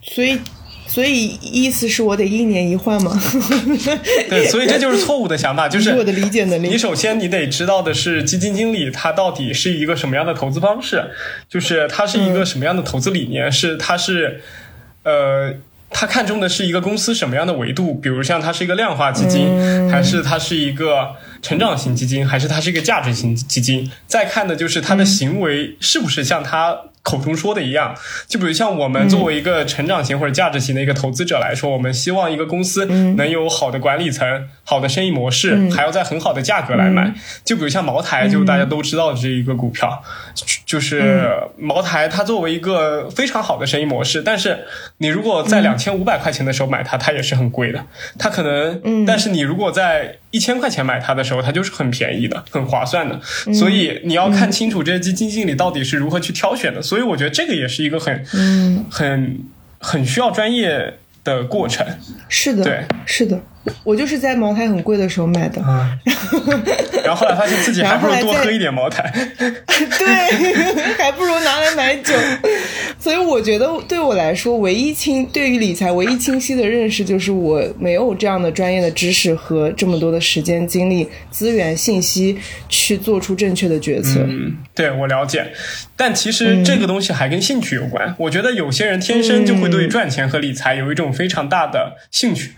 [0.02, 0.38] 所以。
[0.88, 3.12] 所以意思是我得一年一换吗？
[4.28, 5.68] 对，所以这就是错误的想法。
[5.68, 6.68] 就是我的理解能力。
[6.68, 11.04] 你首先你得知道的是，基金经理他到底是一个什么样的投资方式，
[11.48, 14.40] 就是他是一个什么样的投资理念，是他是
[15.04, 15.54] 呃，
[15.90, 23.90] 他看中的是一个公司什么样的维度，比如像它是一个量化基金，还是它是一个成长型基金，还是它是一个价值型基金。
[24.06, 26.76] 再看的就是它的行为是不是像它。
[27.00, 27.94] 口中说的一样，
[28.26, 37.10] 就比如像我们作为一个成长型或者价值型的一个投资者来说，我们希望一个公司能有好的管理层、好的生意模式，还要在很好的价格来买。
[37.46, 40.02] 就比如像茅台，就大家都知道的这一个股票，
[40.66, 44.66] 就是茅台，它作为一个非常好的生意模式，但是
[44.98, 47.82] 你如果在两千五百块钱的时候买它，它也是很贵的。
[48.18, 53.20] 它可能，但是你如果在一千块钱买它的时候，它就是很便宜的、很划算的。
[53.54, 56.82] 所以你要看清楚这些基金经理到底是如何去挑选的。
[56.82, 58.24] 所以我觉得这个也是一个很、
[58.90, 59.40] 很、
[59.78, 61.86] 很需要专业的过程。
[62.28, 63.40] 是的，对，是的。
[63.84, 65.62] 我就是在茅台很贵的时候买的，
[67.04, 72.12] 然后后来发现自己还不如多喝一点茅台， 对，还不如拿来买酒。
[72.98, 82.36] 所以我觉得对我来说，唯一清对于理财唯一清晰的认识就是我没有这样的专业的知识和这么多的时间、精力、资源、信息
[82.68, 84.20] 去做出正确的决策。
[84.28, 85.52] 嗯，对我了解，
[85.96, 88.14] 但其实这个东西还跟兴趣有关。
[88.18, 92.52] 我觉得有些人天生就会对赚钱和理财有一种非常大的兴趣。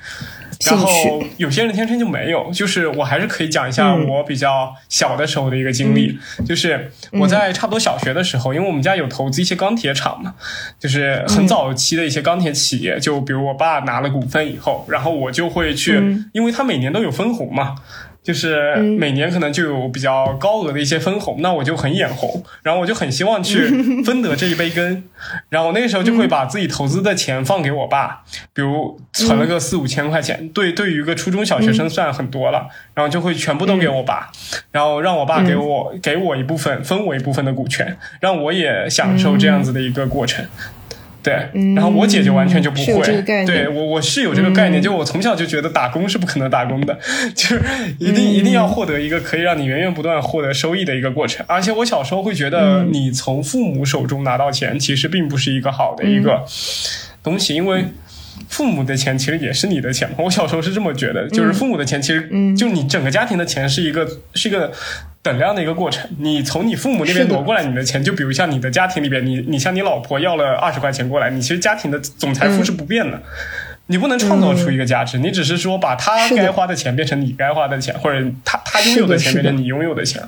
[0.67, 10.35] 然后有些人天生就没有，就是我还是可以讲一下我比较小的时候的一个经历，就是我在差不多小学的时候，因为我们家有投资一些钢铁厂嘛，
[10.79, 17.77] 就是很早期的一些钢铁企业，就比如我爸拿了股份以后，然后我就会去，因为他每年都有分红嘛。
[18.23, 23.67] 就是每年可能就有比较高额的一些分红，那我就很眼红，然后我就很希望去
[24.05, 25.03] 分得这一杯羹，
[25.49, 34.31] 然后我那个时候就会把自己投资的钱放给我爸，比如存了个四五千块钱，对，对于一个初中小学生算很多了，然后就会全部都给我爸，
[34.71, 40.45] 然后让我爸给我给我一部分分我一部分的股权，让我也享受这样子的一个过程。
[41.23, 41.35] 对，
[41.75, 42.85] 然后我姐就完全就不会。
[43.45, 46.99] 对我，我是有这个概念，就我从小就觉得打工是不可能打工的，
[47.35, 47.63] 就是
[47.99, 51.45] 一定一定要获得一个可以让你源源不断获得收益的一个过程。
[51.47, 56.45] 而且我小时候会觉得，你从父母手中拿到钱，其实并不是一个好的一个
[57.23, 57.85] 东西，因为
[58.49, 60.09] 父母的钱其实也是你的钱。
[60.17, 64.73] 我小时候是这么觉得，就是父母的钱其实就你整个家庭的钱是一个是一个。
[65.23, 73.21] 等量的一个过程，你从你父母那边挪过来你的钱，就比如像你的家庭里边，你你向你老婆要了二十块钱过来，你其实家庭的总财富是不变的，
[73.87, 80.23] 你不能创造出一个价值，你只是说把他该花的钱变成你该花的钱，或者他他拥有的钱变成你拥有的钱，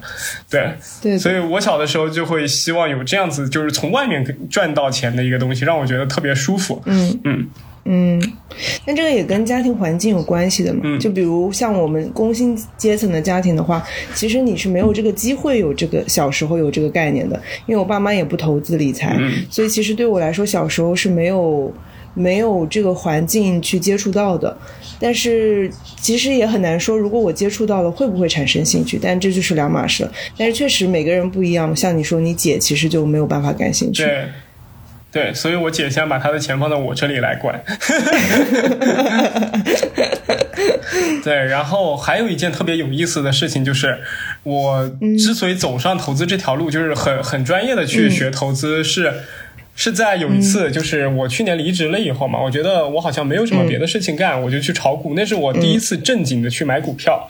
[0.50, 0.72] 对。
[1.00, 7.20] 对，所以我小的时候就会希望有这样子，就是从外面赚到钱的一个东西，让我觉得特别舒服，嗯嗯。
[7.24, 7.48] 嗯，
[7.84, 10.82] 那这个也跟家庭环境有关系的嘛？
[10.98, 13.82] 就比如像我们工薪阶层的家庭的话，
[14.14, 19.18] 其实你是没有这个机会有这个小时候有这个概念的，因为我爸妈也不投资理财，
[19.50, 21.72] 所以其实对我来说小时候是没有
[22.14, 24.56] 没有这个环境去接触到的。
[25.00, 28.96] 但是其实也很难说，如果我接触到了会不会产生兴趣？
[29.02, 30.12] 但这就是两码事了。
[30.36, 34.04] 但是确实每个人不一样，像你说你姐其实就没有办法感兴趣。
[34.04, 34.24] 对。
[35.12, 37.62] 对，所以我姐想把她的钱放到我这里来管。
[41.22, 43.98] 对，然后还有一件特别有意思的事情，就是
[44.42, 49.12] 我之所以走上投资这条路，就是很很专业的去学投资，是
[49.76, 57.28] 是在有一次，就是我去年离职了以后嘛，我觉得我好像没有什么别的事情干，我就去炒股，那是我第一次正经的去买股票。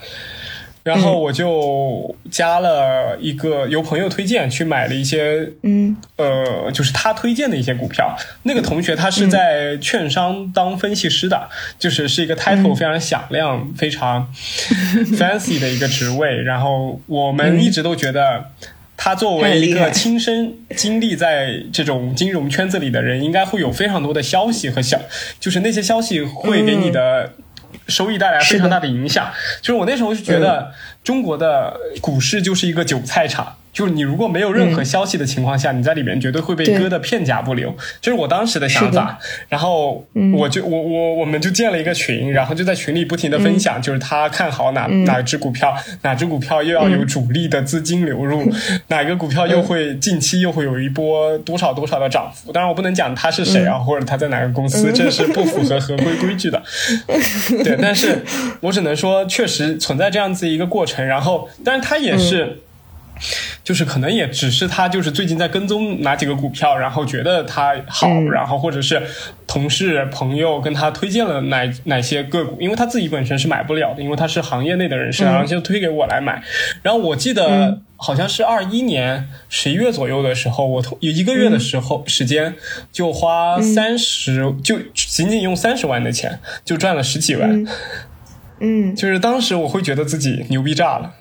[0.82, 8.16] 然后我就加了一个由朋友推荐去买了一些，嗯，呃，就是他推荐的一些股票。
[8.42, 14.28] 那个同学他是在券商当分析师的，就是是一个 title 非常响亮、非常
[15.16, 16.42] fancy 的一个职位。
[16.42, 18.46] 然后我们一直都觉得，
[18.96, 24.98] 他作为一个亲身经历在这种金融圈子里的人，应该会有非常多的消息和消，
[25.38, 27.34] 就是那些消息会给你的。
[27.92, 30.72] 收益带来非常大的影响，就是我那时候就觉得
[31.04, 33.56] 中国的股市就是一个韭菜场。
[33.72, 37.74] 就是你如果没有任何消息的情况下，你在里面绝对会被割得片甲不留。
[38.00, 39.18] 就是我当时的想法。
[39.48, 48.42] 然后我就我我我们就建了一个群，然后就在群里不停的分享，就是他看好哪哪只股票，哪只股票又要有主力的资金流入，
[48.88, 52.52] 哪个股票又会近期又会有一波多少多少的涨幅。
[52.52, 56.62] 当然我不能讲他是谁啊，或者他在哪个公司，这是不符合合规规矩的。
[57.64, 58.22] 对，但是
[58.60, 61.06] 我只能说确实存在这样子一个过程。
[61.06, 62.58] 然后，但是他也是。
[63.62, 69.02] 就是可能也只是他就是最近在跟踪哪几个股票，然后觉得它好，然后或者是
[69.46, 76.42] 同事朋友跟他推荐了哪哪些个股，因为他自己本身是买不了的，因为他是行业内的人士，然后就推给我来买。
[76.82, 82.54] 然后我记得好像是二一年十一月左右的时候，我有一个月的时候时间
[82.90, 87.64] 就花三十，就仅仅用三十万的钱就赚了十几万。
[88.64, 91.12] 嗯，就是当时我会觉得自己牛逼炸了。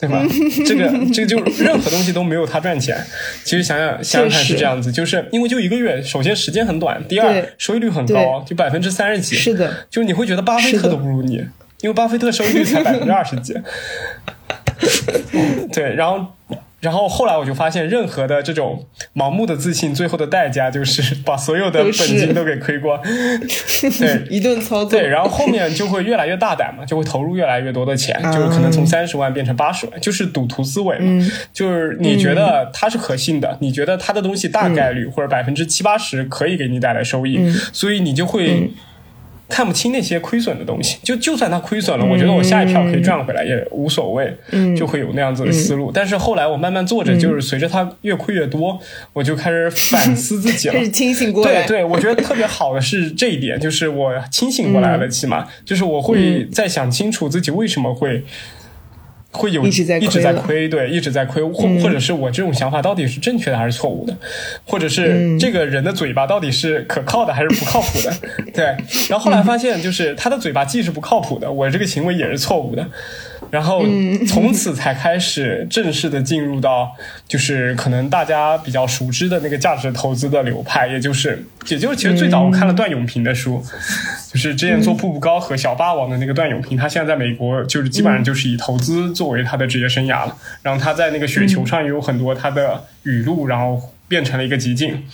[0.00, 0.24] 对吧？
[0.66, 2.96] 这个这个就任何东西都没有它赚钱。
[3.44, 9.36] 其实想想想想看是这样子，就是因为就一个月，首先时间很短，第二收益率很高，就百分之三十几。
[9.36, 11.34] 是的，就你会觉得巴菲特都不如你，
[11.82, 13.54] 因为巴菲特收益率才百分之二十几。
[15.72, 16.26] 对，然后。
[16.80, 23.00] 然后后来我就发现，任何的这种盲目的自信，最后的代价就是 把所有的本金都给亏光。
[23.02, 24.90] 对， 一顿操作。
[24.90, 31.30] 对，然后后面就会越来越大胆嘛，就会投入越来越多的钱，就是可能从三十万变成八十万，就是赌徒思维嘛。
[31.52, 37.38] 就是你觉得它是可信的，你觉得它的东西大概率或者百分之七八十可以给你带来收益，
[37.72, 38.70] 所以你就会。
[39.50, 44.32] 看不清那些亏损的东西，就就算它亏损了，我觉得我下一票可以赚回来也无所谓，
[44.76, 45.90] 就会有那样子的思路。
[45.92, 48.78] 但是后来我慢慢做着，就是随着它越亏越多，
[49.12, 51.66] 我就开始反思自己了， 开始清醒过来。
[51.66, 58.24] 对对，我觉得特别好的是这一点，就是我清醒过来了，起码就是我会再想清楚自己为什么会。
[59.32, 59.98] 会有一直在
[60.32, 64.16] 亏，对，一直在亏，或或者是我这种想法到底是正确的还是错误的，
[64.64, 68.12] 或者是这个人的嘴巴到底是可靠的还是不靠谱的，
[68.52, 68.64] 对。
[69.08, 72.86] 然后后来发现，就是他的嘴巴既是不靠谱的，我这个行为也是错误的。
[73.50, 73.84] 然后
[74.28, 76.90] 从此才开始正式的进入到，
[77.26, 83.60] 就是可能大家比较熟知的那个价值投资的流派，也就是，也就是其实最早我看了段永平的书，
[84.32, 90.36] 就是之前做步步高和小霸王的那个段永平，他现在在美国就是基本上就是以投资作为他的职业生涯了。
[90.62, 95.04] 然后他在那个雪球上也有很多他的语录，然后变成了一个极境。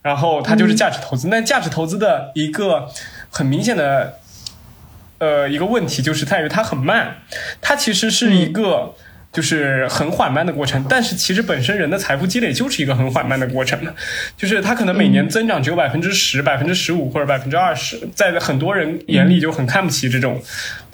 [0.00, 2.88] 然后他就是价值投资，那价值投资的一个
[3.28, 4.20] 很明显的。
[5.24, 7.16] 呃，一个问题就是在于它很慢，
[7.62, 8.94] 它其实是一个
[9.32, 10.84] 就是很缓慢的过程。
[10.86, 13.90] 但是其实本身人的财富积累就是一个很缓慢的过程嘛，
[14.36, 20.42] 就是它可能每年增长只有百分之十、百分之十五或者百分之二十，在很多人眼里就很看不起这种。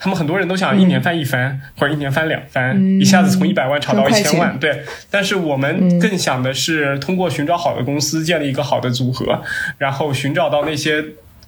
[0.02, 4.58] 他们很多人都想一年翻一番，或者一年翻两番，一下子从一百万炒到一千万。
[4.58, 9.42] 对，但是我们更想的是通过寻找好的公司，建立一个好的组合，
[9.76, 11.04] 然后寻找到那些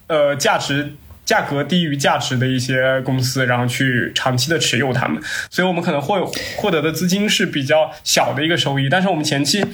[0.09, 0.93] 呃价值。
[1.25, 6.21] 价格低于价值的一些公司，然后去长期的持有它们，所以我们可能会
[6.57, 8.89] 获得的资金是比较小的一个收益。
[8.89, 9.65] 但是我们前期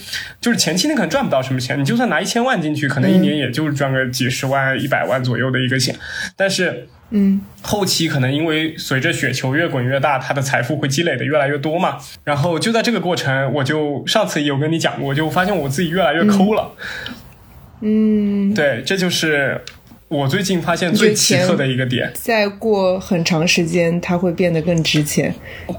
[0.41, 5.97] 就是前期你可能赚不到什么钱，你就算拿一千万进去，可能一年也就是赚个几十万、一百万左右的一个钱。
[6.37, 11.97] 但是，嗯，后期可能因为随着雪球越滚越大，它的财富会积累的越来越多嘛。
[12.25, 16.73] 然后就在这个过程，我就上次也有跟你讲过，就发现我自己越来越抠了。
[17.81, 19.63] 嗯，对，这就是。
[20.09, 25.35] 我最近发现最奇特的一个点，再过很长时间它会变得更值钱，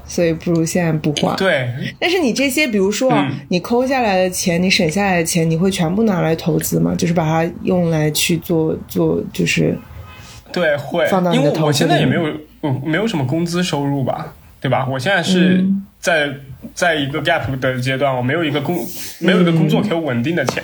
[0.06, 1.34] 所以不如现在不花。
[1.34, 1.68] 对，
[1.98, 3.12] 但是你这些，比如说
[3.48, 6.94] 你抠下来的钱，你省下来的钱，你会全部拿来投资吗？
[6.96, 9.76] 就是把它用来去做做，就是
[10.52, 11.04] 对，会。
[11.08, 12.22] 放到因为我现在也没有，
[12.62, 14.86] 嗯，没有什么工资收入吧，对吧？
[14.88, 15.64] 我现在是
[15.98, 16.30] 在
[16.72, 18.78] 在一个 gap 的阶段，我没有一个工，
[19.18, 20.62] 没有一个工作可以稳定的钱，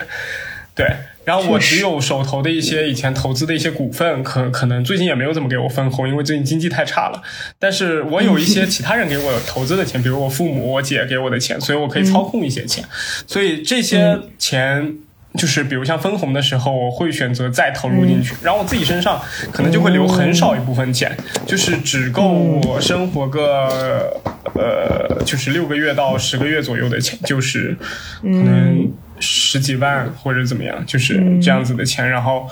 [0.73, 0.87] 对。
[1.27, 7.20] 然后我只有手头的一些以前投资的一些股份，可可能最近也没有怎么给我分红，因为最近经济太差了。
[7.59, 12.85] 但是我有一些其他人给我投资的钱，比如我父母、我姐给我的钱，所以我可以操控一些钱。
[13.27, 14.99] 所以这些钱
[15.37, 18.37] 就是，比如像分红的时候，我会选择再投入进去。
[18.45, 19.20] 然后我自己身上
[19.53, 21.11] 可能就会留很少一部分钱，
[21.45, 24.22] 就是只够我生活个
[24.55, 27.77] 呃，就是六个月到十个月左右的钱，就是
[28.22, 28.89] 可能。
[29.21, 32.49] 十几万或者怎么样，就是这样子的钱，然后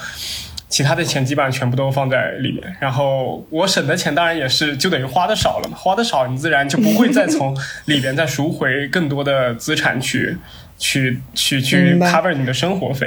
[0.68, 2.62] 其他的钱基本上全部都放在里面。
[2.80, 7.56] 然后我省的钱当然也是就等于花的少了嘛，花的少你自然就不会再从
[7.86, 10.36] 里边再赎回更多的资产去
[10.78, 13.06] 去去去 cover 你的生活费，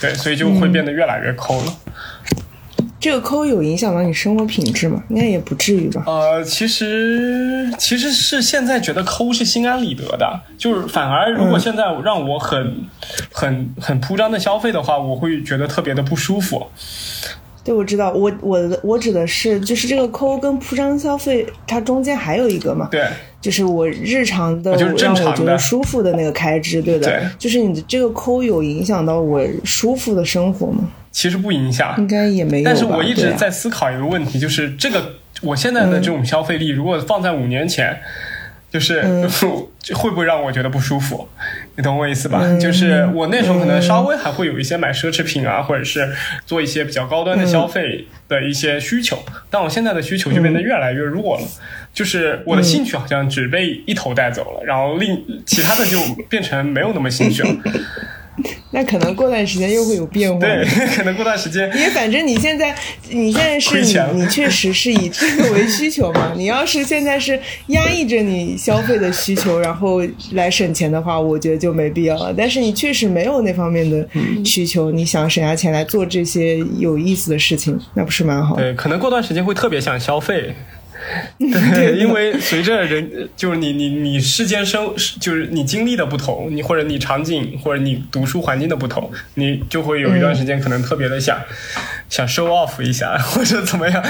[0.00, 1.72] 对，所以就会变得越来越抠了。
[3.00, 5.02] 这个抠有影响到你生活品质吗？
[5.08, 6.04] 应该也不至于吧。
[6.06, 12.84] 呃，其实其实是现在觉得抠是心安理得的，就是反而如果现在让我很
[13.32, 16.66] 很很铺张的消费的话，我会觉得特别的不舒服。
[17.64, 22.88] 对，我知道，我我的我指的是就是这个抠跟铺张消费，它中间还有一个嘛？
[22.90, 23.06] 对，
[23.40, 30.88] 就是我日常的让我觉得舒服的那个开支，对的，就是你的这个抠有影响到我舒服的生活吗？
[31.12, 32.64] 其实不影响，应该也没有。
[32.64, 38.00] 但是我一直在思考一个问题，就是这个我现在的这种消费力，如果放在五年前，
[38.70, 39.02] 就是
[39.94, 41.28] 会不会让我觉得不舒服？
[41.76, 42.40] 你懂我意思吧？
[42.60, 46.08] 就是我那时候可能稍微还会有一些买奢侈品啊，或者是
[46.46, 49.18] 做一些比较高端的消费的一些需求，
[49.50, 51.46] 但我现在的需求就变得越来越弱了。
[51.92, 55.98] 就是我的兴趣好像只被一头带走了，然后另其他的就
[56.28, 57.48] 变成没有那么兴趣了。
[58.72, 60.38] 那可能过段时间又会有变化。
[60.38, 60.64] 对，
[60.96, 62.74] 可能过段时间，因为反正你现在，
[63.08, 63.80] 你现在是
[64.14, 66.32] 你，你确实是以这个为需求嘛。
[66.36, 67.38] 你要是现在是
[67.68, 70.00] 压抑着你消费的需求，然后
[70.32, 72.32] 来省钱的话，我觉得就没必要了。
[72.36, 74.06] 但是你确实没有那方面的
[74.44, 78.56] 需求，你想省下钱来做这些有意思的事情，那不是蛮好？
[78.56, 80.54] 对，可能过段时间会特别想消费。
[81.38, 91.40] 对，因为随着人就是你你你世间生就是你经历的不同，你或者你场景或者你读书环境的不同，你就会有一段时间可能特别的想
[92.08, 94.02] 想 show off 一下 或者怎么样。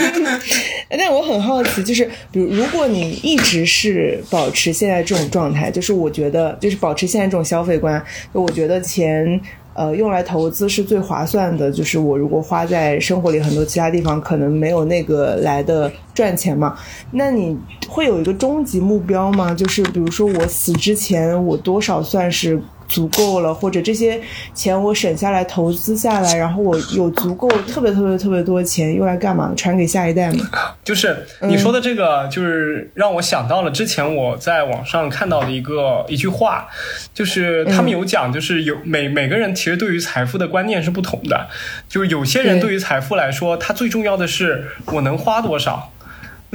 [0.88, 8.02] 但我很好奇，就是比如如果你一直是保持现在这种状态，就是我觉得就是保持现在这种消费观，
[8.32, 9.40] 就我觉得钱。
[9.76, 11.70] 呃，用来投资是最划算的。
[11.70, 16.76] 就是我如果花在生活里很多其他地方，可能没有那个来的赚钱嘛。
[17.12, 17.56] 那你
[17.88, 19.54] 会有一个终极目标吗？
[19.54, 22.60] 就是比如说我死之前，我多少算是？
[22.88, 24.20] 足够了，或者这些
[24.54, 29.52] 钱我省下来投资下来，然后我有足够特别特别特别多钱用来干嘛？
[29.56, 30.44] 传给下一代嘛？
[30.84, 36.66] 就是你说的这个，就是让我想到了之前我在网上看到的一个一句话，
[37.12, 41.46] 就是他们有讲，就是有每每个人其实对于财富的观念是不同的，
[41.88, 45.92] 就是有些人对于财富来说，他最重要的是我能花多少。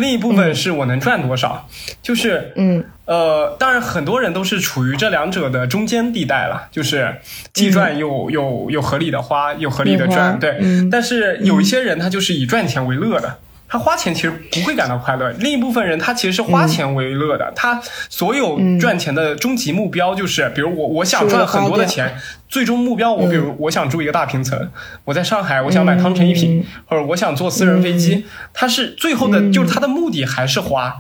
[0.01, 1.69] 另一部分是我能赚多少，
[2.01, 7.15] 就是，嗯，呃，当然很多人都是处于这两者的中间地带了，就是
[7.53, 10.59] 既赚又又又合理的花，又合理的赚，对。
[10.91, 13.37] 但是有一些人他就是以赚钱为乐的。
[13.71, 15.31] 他花钱其实不会感到快乐。
[15.39, 17.53] 另一部分人，他其实是花钱为乐的。
[17.55, 22.13] 他所有赚钱的终极目标就是，比如我我想赚很多的钱，
[22.49, 24.69] 最终目标我比如我想住一个大平层，
[25.05, 28.25] 我在上海我想买汤臣一品，或者我想坐私人飞机。
[28.53, 30.93] 他是最后的，就是他的目的还是花。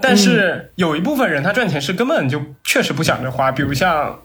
[0.00, 4.20] 但是有一部分人，他赚钱是根本就确实不想着花，比如像。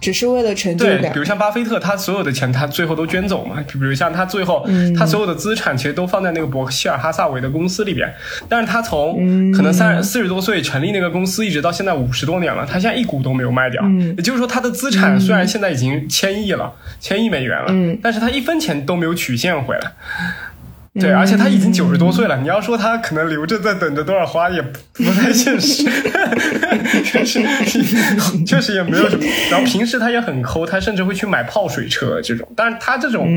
[0.00, 1.00] 只是为了成就感。
[1.00, 3.56] 对，比如像巴菲特，他所有的钱他最后都捐走嘛。
[3.70, 4.66] 比如像他最后，
[4.98, 8.10] 他所有的资产其实都放在那个伯克希尔哈萨韦的公司里边。
[8.48, 13.82] 但是他从可能三四十多岁成立那个公司，一直到现在五十多年了，他现在一股都没有卖掉。
[14.16, 19.92] 也就是说，他的资产虽然现在已经千亿了，千亿美元了，但是他一分钱都没有取现回来。
[21.00, 22.36] 对，而且他已经九十多岁了。
[22.38, 24.60] 你要说他可能留着在等着多少花，也
[24.94, 25.84] 不太现实。
[27.04, 27.40] 确 实，
[28.46, 29.24] 确实也没有什么。
[29.50, 32.46] 然后平时他也很抠，他甚至会去买泡水车这种。
[32.54, 33.28] 但是他这种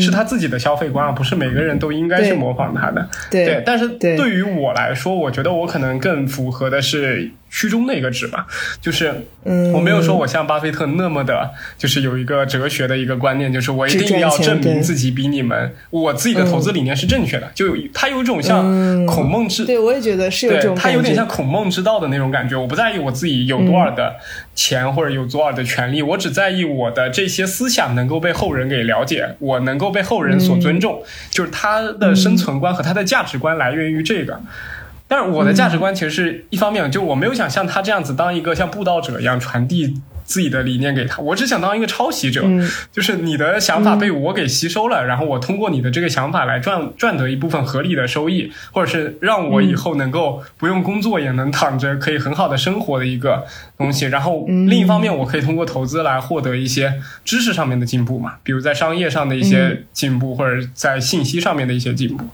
[0.00, 3.08] 是他自己的消费观啊，不是每个人都应该去模仿他的。
[3.30, 7.30] 对，但是对于我来说，我觉得我可能更符合的是。
[7.50, 8.46] 虚中的一个值吧，
[8.80, 9.26] 就是
[9.74, 17.50] 我没有说我像巴菲特那么的，就是有一个哲学的一个观念，就是我一定要证明自己比你们，我自己的投资理念是正确的。
[17.54, 22.56] 就他有一种像孔孟之，对我也觉得是有这种，他有点像孔孟之道的那种感觉。
[22.56, 24.14] 我不在意我自己有多少的
[24.54, 31.02] 钱或者有多少的权利，我只在意我的这些思想能够被后人给了解，我能够被后人所尊重。
[31.30, 34.40] 就是他的生存观和他的价值观来源于这个。
[35.10, 40.00] 但是我的价值观其实是一方面，就我没有想像他这样子当一个像布道者一样传递。
[40.22, 42.44] 自己的理念给他，我只想当一个抄袭者，
[42.92, 53.44] 就是你的想法被我给吸收了，然后我通过你的这个想法来赚赚得一部分合理的收益，或者是让我以后能够不用工作也能躺着可以很好的生活的一个
[53.80, 54.06] 东西。
[54.06, 62.24] 然后另一方面，我可以通过投资来获得一些知识上面的进步嘛，比如在商业上的一些进步，或者在信息上面的一些进步。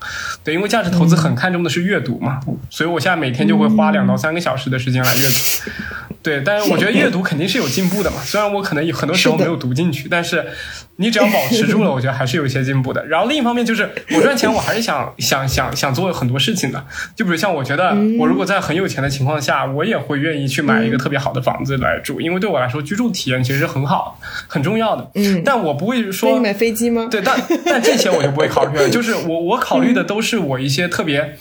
[0.44, 5.70] 对，因为价值投资很看重的是阅读嘛，所以我现在每天就会花两到三个小时的时间来阅读。
[6.22, 8.16] 对，但是我觉得阅读肯定是有进步的嘛。
[8.24, 10.44] 虽然我可能有很多时候没有读进去，但是
[10.96, 13.04] 你只要保持住了，我觉得还是有一些进步的。
[13.08, 16.84] 然后另一方面就是我赚钱，我还是想想想想做很多事情的。
[17.14, 24.18] 就比如像我觉得，我如果在很有钱的情况下，我也会愿意去买一个特别好的房子来住，因为对我来说居住体验其实是很好、
[24.48, 25.10] 很重要的。
[25.14, 27.08] 嗯，但我不会说买飞机吗？
[27.10, 28.88] 对，但但这些我就不会考虑了。
[28.88, 31.36] 就是我我考虑的都是我一些特别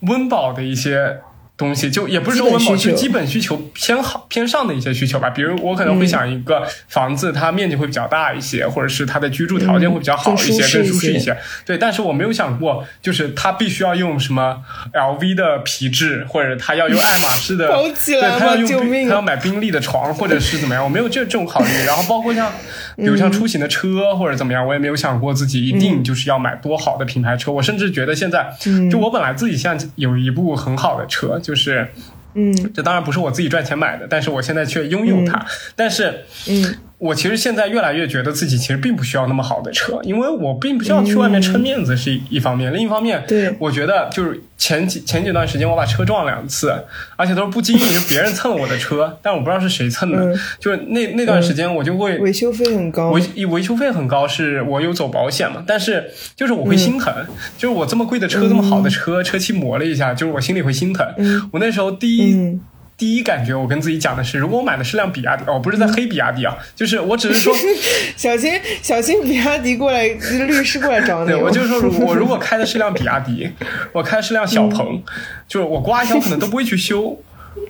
[0.00, 1.18] 温饱的一些。
[1.56, 5.30] 东西就也不是说温饱，是基本需求偏好偏上的一些需求吧。
[5.30, 11.36] 比如我可能会想一个房子，它面积会比较大一些，或者是它的居住条件会比较好一些，更舒适一些。
[11.64, 21.66] 对，但是我没有想过，就是它必须要用什么 LV 的皮质，或者它要用爱马仕的， 对，它要用它要买宾利的床，或者是怎么样，我没有这这种考虑。
[21.86, 22.50] 然后包括像，
[22.96, 27.50] 比如像出行的车或者怎么样，我也没有想过自己一定就是要买多好的品牌车。
[27.50, 28.54] 我甚至觉得现在，
[28.90, 31.38] 就我本来自己现在有一部很好的车。
[31.40, 31.88] 就是，
[32.34, 35.44] 嗯，这当然不是我自己赚钱买的，但是我现在却拥有它。
[35.74, 43.54] 但是，嗯，我其实现在越来越觉得自己其实并不需要那么好的车，因为我并不需要去外面撑面子是一一方面，另一方面，对。
[43.58, 46.72] 我觉得就是前几前几段时间我把车撞了两次，
[47.16, 50.38] 而且都是不经意就别人蹭了我的车，但我不知道是谁蹭的，嗯。
[50.58, 57.12] 就是那那段时间我就会维修费很高，维维修费很高，是我有走保险嘛，但是就是我会心疼，
[57.58, 61.06] 就是我这么贵的车，这么好的车，车漆磨了一下，就是我心里会心疼。
[61.52, 62.60] 我那时候第一、嗯
[62.96, 67.54] 第一感觉，我跟自己讲的是，如果我买的是辆比亚迪，哦，不是在黑比亚迪啊，就是我只是说，
[68.16, 71.34] 小心小心，比亚迪过来，律师过来找你哦。
[71.34, 73.50] 对我就是说，如我如果开的是辆比亚迪，
[73.92, 75.02] 我开的是辆小鹏，
[75.48, 77.18] 就是我刮一下，我可能都不会去修。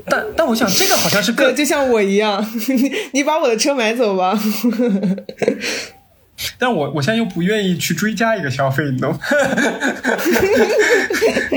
[0.06, 4.38] 但但我想，这个好像是对，更，就像我一样， 你你把我的车买走吧。
[6.58, 9.18] 但我我现在又不愿意去追加一个消费，你懂吗？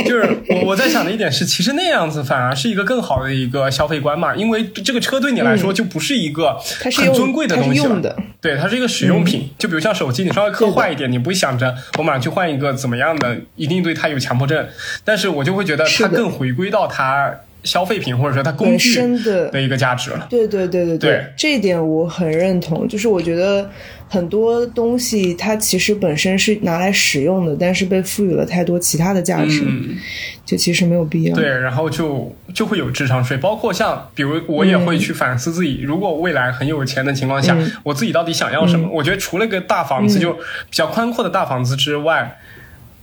[0.06, 6.58] 就是我我在想的一点是，其实那样子反而是一个更好的一个消费观嘛，因为这个车对你来说就不是一个
[6.96, 9.50] 很尊贵的东西了对，它是一个使用品。
[9.58, 14.66] 就比如像手机，你稍微磕坏一点，你不会想着我马上去换一个怎么样的，一定对它有强迫症。
[15.04, 20.28] 但是我就会觉得它更回归到它消费品或者说它工本具的的一个价值了。
[20.30, 22.88] 对对对对对这一点我很认同。
[22.88, 23.70] 就是我觉得
[24.10, 29.96] 很多东西它其实本身是拿来使用的，但是被赋予了太多其他的价值，嗯。
[30.46, 31.36] 就其实没有必要。
[31.36, 38.88] 对，然后就就会有智商税，包括像比如我也会去反思自己，如果未来很有钱的情况下，嗯我自己到底想要什么？
[38.90, 40.42] 我觉得除了个大房子，嗯就比
[40.72, 42.40] 较宽阔的大房子之外。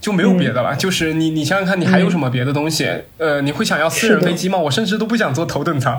[0.04, 2.86] 就没有别的了，就是你，你想想看，你还有什么别的东西？
[3.16, 4.58] 呃，你会想要私人飞机吗？
[4.58, 5.98] 我甚至都不想坐头等舱，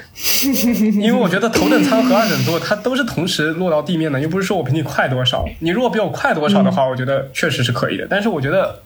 [0.98, 5.44] 因为我觉得头等舱和二等座它都是同时落到地面的，又不是说我比你快多少。
[5.58, 8.06] 你如果比我快多少的话，我觉得确实是可以的。
[8.08, 8.80] 但是我觉得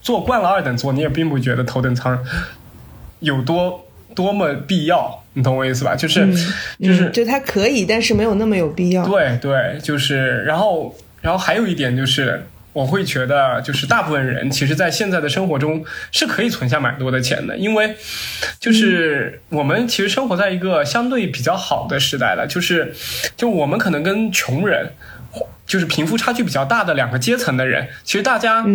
[0.00, 2.16] 坐惯了二等座，你也并不觉得头等舱
[3.18, 3.84] 有多
[4.14, 5.96] 多么必要，你懂我意思吧？
[5.96, 6.32] 就是、
[6.78, 9.04] 就是嗯，就它可以，但是没有那么有必要。
[9.04, 12.46] 对对，就是然后然后还有一点就是。
[12.74, 17.96] 我会觉得，就是大部分人其实，在现在的生活中是可以存下蛮多的钱的，因为
[18.60, 22.92] 就是我们其实生活在一个相对比较好的时代了，就是
[23.36, 24.90] 就我们可能跟穷人，
[25.66, 28.66] 就是贫富差距比较大的两个阶层的人，其实大家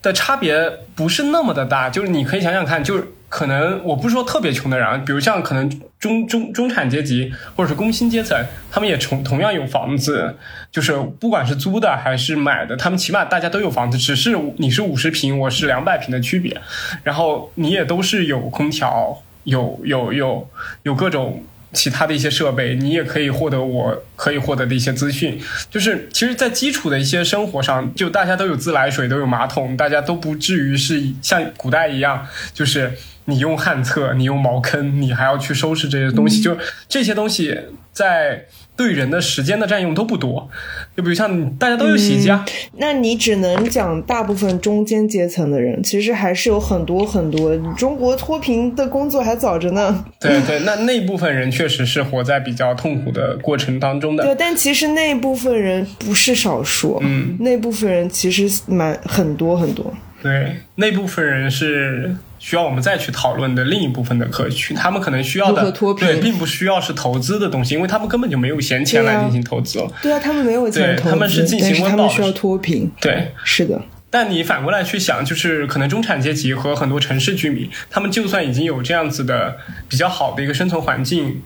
[0.00, 3.04] 的差别不是那么的大，就是你可以想想看，就是
[3.34, 5.68] 可能我不是说特别穷的人，比如像可能
[5.98, 10.36] 中中中产阶级或者是工薪阶层，他们也同同样有房子，
[10.70, 16.56] 就是不管是租的还是买的，他们起码大家都有房子，只是你是五十平，我是两百平的区别，
[17.02, 20.48] 然后你也都是有空调，有有有
[20.84, 21.42] 有各种。
[21.74, 25.38] 其他的一些设备，你也可以获得我可以获得的一些资讯。
[25.70, 32.92] 就是其实，在基础的一些生活上，就大家都有自来水，都有马桶，大家都不至于是像古代一样，就是
[33.26, 36.40] 你用旱厕，你用茅坑，你还要去收拾这些东西。
[36.40, 36.56] 就
[36.88, 37.58] 这些东西
[37.92, 38.46] 在
[38.76, 40.48] 对人的时间的占用都不多。
[40.96, 42.44] 就比如像大家都有洗衣机啊，
[42.78, 47.56] 那你只能讲大部分中间阶层的人，其实还是有很多很多。
[47.76, 50.04] 中国脱贫的工作还早着呢。
[50.20, 54.24] 对对，那那部分人确实是活在比较痛苦的过程当中的。
[54.24, 59.92] 对，但其实那部分人不是少数，嗯，那部分人其实蛮很多很多。
[60.22, 62.14] 对，那部分人是
[62.44, 69.90] 需要我们再去讨论的另一部分的客群，他们可能需要的对，并不需要是投资的东西，因为他们根本就没有闲钱来进行投资了。
[70.02, 72.92] 对啊，他们没有钱对投资，他们是进行温饱他们需要脱贫。
[73.00, 73.80] 对，是的，
[74.10, 79.56] 但你反过来去想，就是可能中产阶级和很多城市居民，他们就算已经有这样子的
[79.88, 81.40] 比较好的一个生存环境，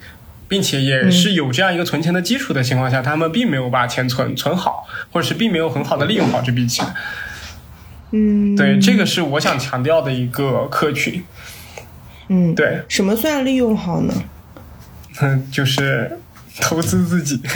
[0.49, 6.85] 并且也是有这样一个存钱的基础的情况下，他们并没有把钱存存好，或者是并没有很好的利用好这笔钱。
[8.11, 11.23] 嗯，对，这个是我想强调的一个客群。
[12.29, 14.13] 嗯，对，什么算利用好呢？
[15.21, 16.19] 嗯， 就是
[16.63, 17.41] 投资自己，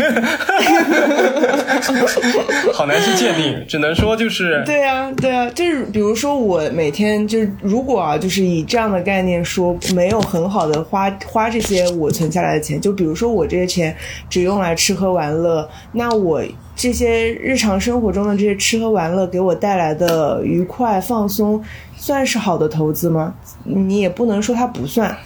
[2.72, 13.94] 好难去界定，只能说就是对啊，对啊，就是比如说我每天就是如果啊，就是以这样的概念说，没有很好的花花这些我存下来的钱，就比如说我这些钱
[14.30, 16.42] 只用来吃喝玩乐，那我
[16.76, 21.62] 这些日常生活中的这些吃喝玩乐给我带来的愉快放松，
[21.96, 23.34] 算是好的投资吗？
[23.64, 25.16] 你也不能说它不算。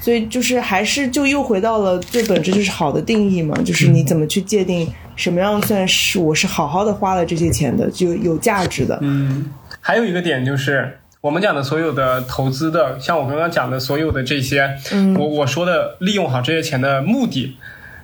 [0.00, 8.98] 所以就是还是就又回到了最本质，就是好的定义嘛，就是你怎么去界定什么样算是我是好好的花了这些钱的，就有价值的。
[9.02, 17.56] 嗯，还有一个点就是，我们讲的所有的投资的，像我刚刚讲的所有的这些，嗯我我说的利用好这些钱的目的，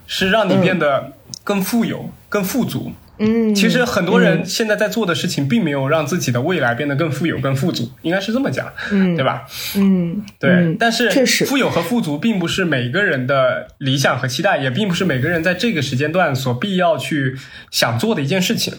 [0.07, 9.17] 是让你变得更富有、更富足，嗯，其实很多人现在在做的事情，并没有让自己的未来变得更富有、更富足，应该是这么讲，嗯。
[9.17, 9.47] 对吧？
[9.77, 10.77] 嗯，对，嗯。
[10.79, 11.45] 但是确实。
[11.47, 17.37] 富有和富足并不是每个人的理想和期待，也并不是每个人在这个时间段所必要去
[17.71, 18.75] 想做的一件事情。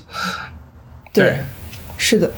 [1.11, 1.37] 对，
[1.97, 2.31] 是的。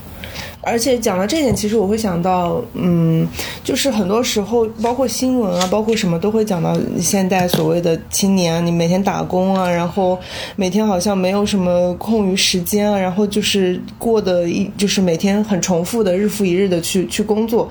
[0.61, 3.27] 而且讲到这点，其实我会想到，嗯，
[3.63, 10.19] 就是很多时候，包括新闻啊，包括什么，都会讲到现代所谓的青年，你每天打工啊，然后
[10.55, 17.69] 每天好像没有什么空余时间啊，然后就是过的一就是每天很重复的日复一日的去去工作，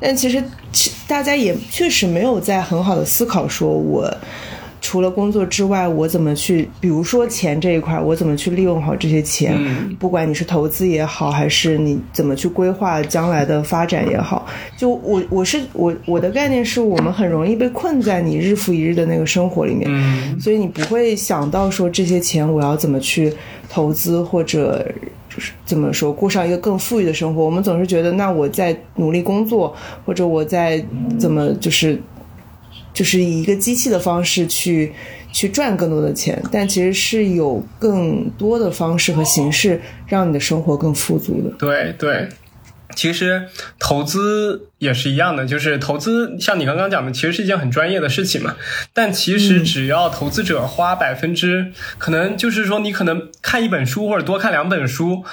[0.00, 4.10] 但其实其大家也确实没有在很好的思考，说我。
[4.80, 9.54] 除了工作之外，我怎么去，比如说钱这一块，我怎么去利用好这些钱？
[9.58, 23.32] 嗯不管你是投资也好，还是你怎么去规划将来的发展也好，就我我是我我的概念是我们很容易被困在你日复一日的那个生活里面，嗯所以你不会想到说这些钱我要怎么去
[23.68, 24.86] 投资或者。
[25.32, 27.44] 就是怎么说，过上一个更富裕的生活。
[27.44, 29.72] 我们总是觉得，那我在努力工作，
[30.04, 30.84] 或者我在
[31.20, 31.96] 怎么就是
[32.92, 34.92] 就是以一个机器的方式去
[35.32, 41.50] 去赚更多的钱，但其实是有更多的方式和形式让你的生活更富足的。
[41.58, 42.28] 对对，
[42.96, 43.44] 其实
[43.78, 48.56] 投资也是一样的，就是投资像你刚刚讲的，其实是一件很专业的事情嘛。
[48.92, 55.24] 但其实只要投资者花百分之，可能就是说你可能看一本书或者多看两本书。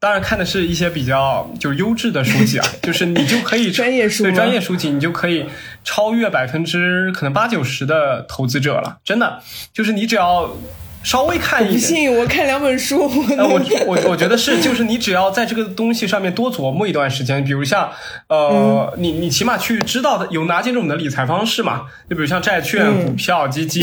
[0.00, 5.44] 当然看的是一些比较就是优质的书籍啊， 就是你就可以专业书对专业书籍，你就可以
[5.84, 8.96] 超越百分之可能八九十的投资者了。
[9.04, 9.42] 真的，
[9.74, 10.56] 就是你只要
[11.02, 17.90] 稍微看一点，不信我看两本书，呃，我我我觉得是，就是你只要在这个东西上面多琢磨一段时间，比如像
[18.28, 23.00] 呃，你你起码去知道的有哪几种的理财方式嘛，就比如像债券、嗯。
[23.06, 23.82] 股票、基金，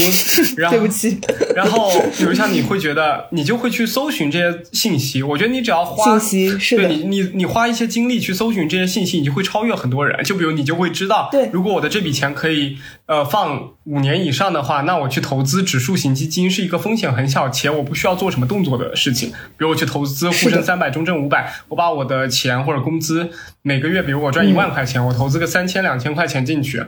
[0.57, 1.19] 然后对不起，
[1.55, 10.23] 然后比如像你会觉得你就会去搜寻这些信息，我觉得你只要花信息是对你你你花一些精力去搜寻这些信息，你就会超越很多人。
[10.23, 11.49] 就比如你就会知道，对。
[11.51, 12.77] 如果我的这笔钱可以
[13.07, 19.31] 呃放五年以上的话，那我去投资指数型基金是一个风险很小且我不需要做什么动作的事情。
[19.31, 23.29] 比如我去投资沪深三百、中证五百，我把我的钱或者工资
[23.63, 26.83] 每个月，比如我赚一万块钱，我投资个三千、两千块钱进去。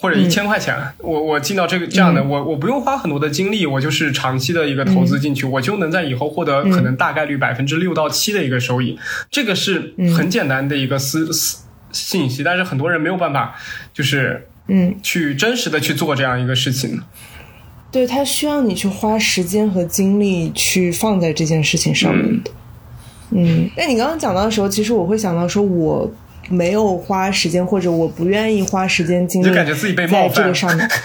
[0.00, 8.96] 或者一千块钱，我我进到这个这样的，我我不用花很多的精力，我就是长期的一个投资进去，我就能在以后获得可能大概率百分之六到七的一个收益，
[9.28, 13.56] 这个是很简单的一个思思信息，但是很多人没有办法，
[13.92, 17.00] 就是嗯，去真实的去做这样一个事情。
[17.90, 22.50] 对，它需要你去花时间和精力去放在这件事情上面的。
[23.30, 26.10] 嗯，那你刚刚讲到的时候，其实我会想到说，我
[26.48, 30.88] 没有花时间，或者我不愿意花时间精力，就感觉自己被冒犯在这个上面。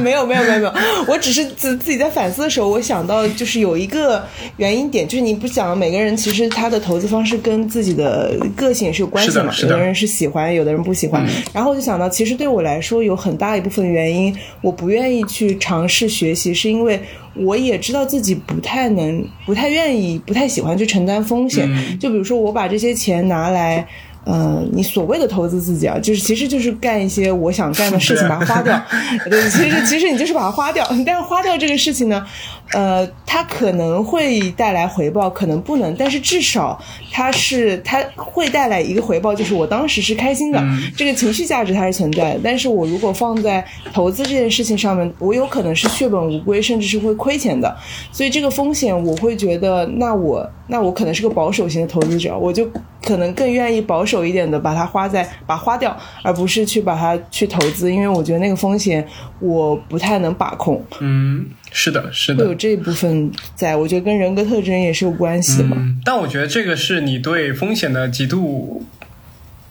[0.00, 0.74] 没有没有没有没有，
[1.06, 4.22] 我只是自自己在反思的时候，我想到就是有一个
[4.56, 11.24] 原因点，就是你不讲每个人其实他的投资方式跟自己的个性也是有关系嘛，的是的有的人是喜欢，有的人不喜欢。
[11.52, 17.00] 然后我就想到，其实对我来说有很大一部分原因，我不愿意去尝试学习，是因为
[17.34, 21.68] 我也知道自己不太能、不太愿意、不太喜欢去承担风险。
[21.98, 23.86] 就比如说，我把这些钱拿来。
[24.26, 28.82] 呃，你所谓的投资自己啊，就是其实就是干一些我想干的事情，把它花掉。
[29.28, 32.24] 对，其实其实你就是把它花掉，但是花掉这个事情呢，
[32.72, 36.80] 呃，它可能会带来回报，可能不能，但是至少
[37.12, 40.62] 它是它会带来一个回报，就是我当时是开心的，
[40.96, 42.40] 这个情绪价值它是存在的。
[42.42, 47.76] 但是我如果放在投资这件事情上面，我有可能是血本无归，甚至是会亏钱的。
[48.10, 52.68] 所以这个风险，我会觉得，那我那我可能是个保守型的投资者，我就
[53.04, 59.06] 可能更愿意保守一点的把它花在把它花掉，而不是去把它去投资，因为我觉得那个风险
[59.40, 61.46] 我不太能把控，嗯，
[61.76, 62.54] 是的，是的会有。
[62.54, 65.76] 这一部分在，我觉得跟人格特征也是有关系的嘛。
[65.78, 68.86] 嗯，但我觉得这个是你对风险的极度，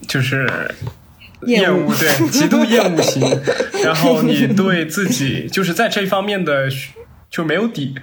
[0.06, 0.46] 就是
[1.46, 3.22] 厌恶厌恶，对，极度厌恶型。
[3.82, 6.68] 然后你对自己就是在这方面的
[7.30, 7.94] 就没有底。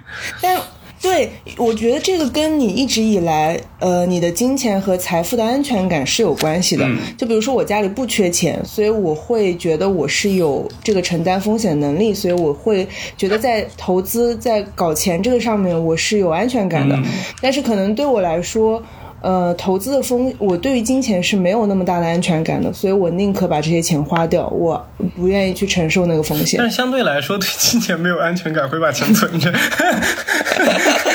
[0.41, 0.59] 但
[1.01, 6.87] 对，我觉得这个跟你一直以来，呃，你的金钱和财富的安全感是有关系的。
[7.17, 12.87] 就比如说我家里不缺钱，所以我会觉得我是有这个承担风险能力，所以我会
[13.17, 16.97] 觉得在投资、在搞钱这个上面我是有安全感的。
[17.41, 18.81] 但是可能对我来说，
[19.21, 24.83] 呃，投资的风，我对于金钱是没有那么大的安全感的，所以我宁可把这些钱花掉，我
[25.15, 26.69] 不愿意去承受那个风险但。
[26.69, 29.53] 是相对来说，对金钱没有安全感，会把钱存着。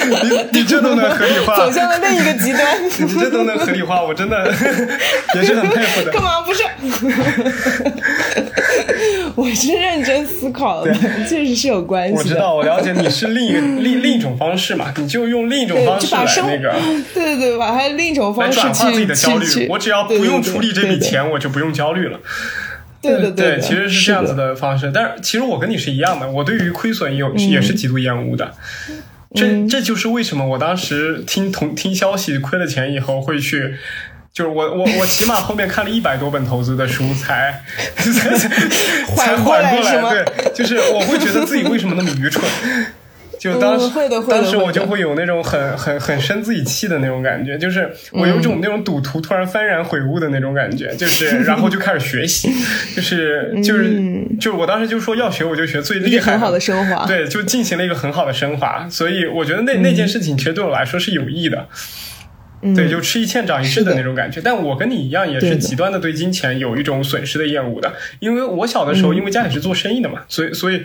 [0.06, 2.64] 你你这都能合理化，走向了另一个极端。
[2.84, 4.52] 你这都能合理化，我真的
[5.34, 6.12] 也是很佩服的。
[6.14, 6.62] 干嘛不是？
[9.38, 10.94] 我是认真思考的，
[11.28, 12.18] 确实是有关系的。
[12.18, 16.74] 我知道，我了解你是另一个另另一种方式嘛，你就用另一种方式来那个，
[17.12, 19.68] 对对对，把它另一种方式转化自己的焦虑。
[19.68, 22.18] 我只要不用处理这笔钱，我就不用焦虑了。
[23.02, 24.90] 对对对，其实是这样子的方式。
[24.92, 28.52] 但是其实我跟你是一样的，我对于亏损有也是极度厌恶的。
[29.34, 33.74] 这这就是为什么我当时听同听消息亏了钱以后会去。
[34.36, 37.58] 就是我我我起码后面看了一百多本投资的书才
[39.16, 42.44] 才缓过来，对，就是我会觉得自己为什么那么愚蠢，
[43.40, 43.90] 就当时
[44.28, 52.52] 当时我就会有那种很很很生自己气的那种感觉，就是我有种那种赌徒突然幡然悔悟的那种感觉，就是然后就开始学习，
[52.94, 53.98] 就是就是
[54.38, 61.66] 就是我当时就说要学我就学最厉害很好的升华，对，就进行了一个很好的升华，所以我觉得那那件事情其实对我来说是有益的。
[62.74, 64.40] 对，就吃一堑长一智的那种感觉。
[64.42, 67.92] 但我跟你一样，也是极端的对金钱有一种损失的厌恶的。
[68.20, 70.82] 因为我小的时候，因为家里是做生意的嘛，所以所以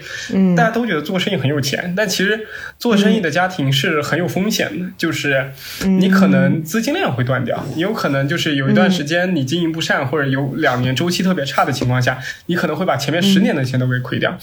[0.56, 1.94] 大家都觉得做生意很有钱。
[1.96, 5.52] 但其实做生意的家庭是很有风险的，就是
[5.86, 14.38] 你可能资金链会断掉，有可能就是有一段时间你经营不善，或者有两年周期特别差的情况下，你可能会把前面十年的钱都给亏掉。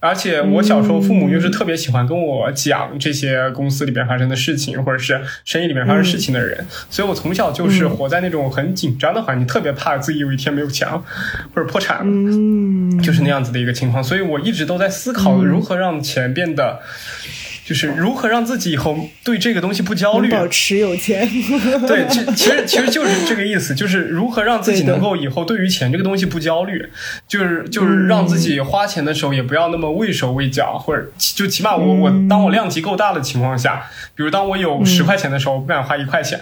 [0.00, 6.66] 而且我小时候父母又是特别喜欢跟我讲这些公司里边发生的事情，或者是生意里面发生事情的人。
[6.88, 10.88] 所以，我从小就是活在那种很紧张的环境，特别怕自己有一天没有钱
[11.54, 14.02] 或者破产了，就是那样子的一个情况。
[14.02, 16.80] 所以我一直都在思考如何让钱变得。
[17.70, 21.24] 就是如何让自己以后对这个东西不焦虑，保持有钱。
[21.86, 26.84] 对，其其实其实就是这个意思，就是如何让自己能够以后对于钱这个东西不焦虑，
[27.28, 33.84] 就是就是让自己花钱的时候也不要那么畏手畏脚，或者就起码我我当我量级够大的情况下，
[34.16, 36.40] 比如当我有十块钱的时候，我不敢花一块钱；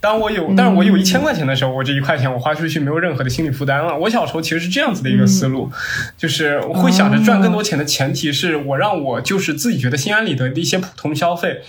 [0.00, 3.96] 当我有，但是我有一千块钱的时候，我这一块钱我花出去没有任何的心理负担了。
[3.96, 5.70] 我小时候其实是这样子的一个思路，
[6.18, 10.50] 就是会想着赚更多钱的前提是我让我就是自己觉得心安理得。
[10.64, 11.60] 一些普通消费，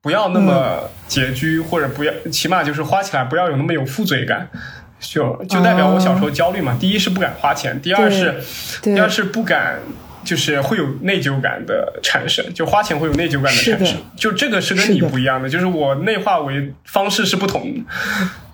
[0.00, 4.48] 不要那么拮据，或者不要，起码就是花起来不要有那么有负罪感，
[4.98, 6.74] 就就代表我小时候焦虑嘛。
[6.80, 8.42] 第一是不敢花钱，第二是
[8.80, 9.78] 第二是不敢，
[10.24, 13.98] 就是会有内疚感的产生，就花钱会有内疚感的产生。
[14.16, 17.80] 就这个是跟你不一样的，就是我内化为方式是不同的。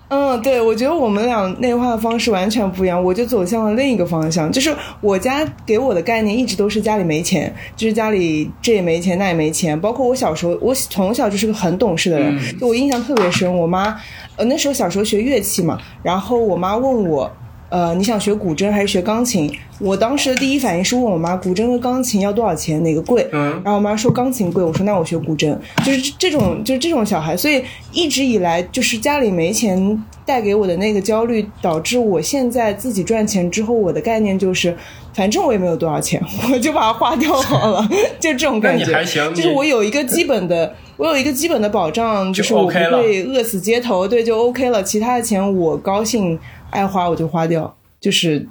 [0.09, 13.97] 嗯，对，我觉得我们俩内化的方式完全不一样，我就走向了另一个方向，就是我家给我的概念一直都是家里没钱，就是家里这也没钱那也没钱，包括我小时候，我从小就是个很懂事的人，就我印象特别深，我妈，
[14.37, 17.31] 呃那时候小时候学乐器嘛，然后我妈问我。
[17.69, 19.53] 呃，你想学古筝还是学钢琴？
[19.79, 23.29] 我当时的第一反应是问我妈，古筝和钢琴要多少钱，哪个贵？
[23.33, 25.57] 嗯，然后我妈说钢琴贵，我说那我学古筝。
[25.85, 27.63] 就是这种，就是这种小孩，所以
[27.93, 34.75] 一直以来就是家里没钱带给我的那个焦虑，导致我现在自己赚钱之后，我的概念就是，
[35.13, 37.87] 反正我也没有多少钱， 我就把它花掉好了，
[38.21, 38.87] 就这种感觉。
[38.95, 44.83] 还行，就是我有一个基本的，我有一个基本的保障，就是我不会饿死街头，对，就 OK 了。
[44.83, 46.39] 其他的钱我高兴。
[46.77, 48.47] 爱花我就花掉，就是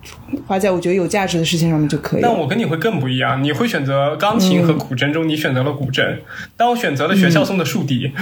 [0.48, 2.22] 花在我觉得有价值的事情上面就可以。
[2.22, 6.18] 但我跟你会更不一样，你会选择钢琴和古筝中，你选择了古筝，
[6.58, 8.12] 但我选择了学校送的竖笛。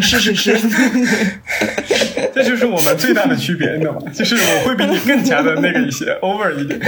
[0.00, 0.56] 是是是，
[2.32, 4.02] 这就是我们最大的区别，你知道吗？
[4.14, 6.78] 就是我会比你更加的那个一些 over 一点。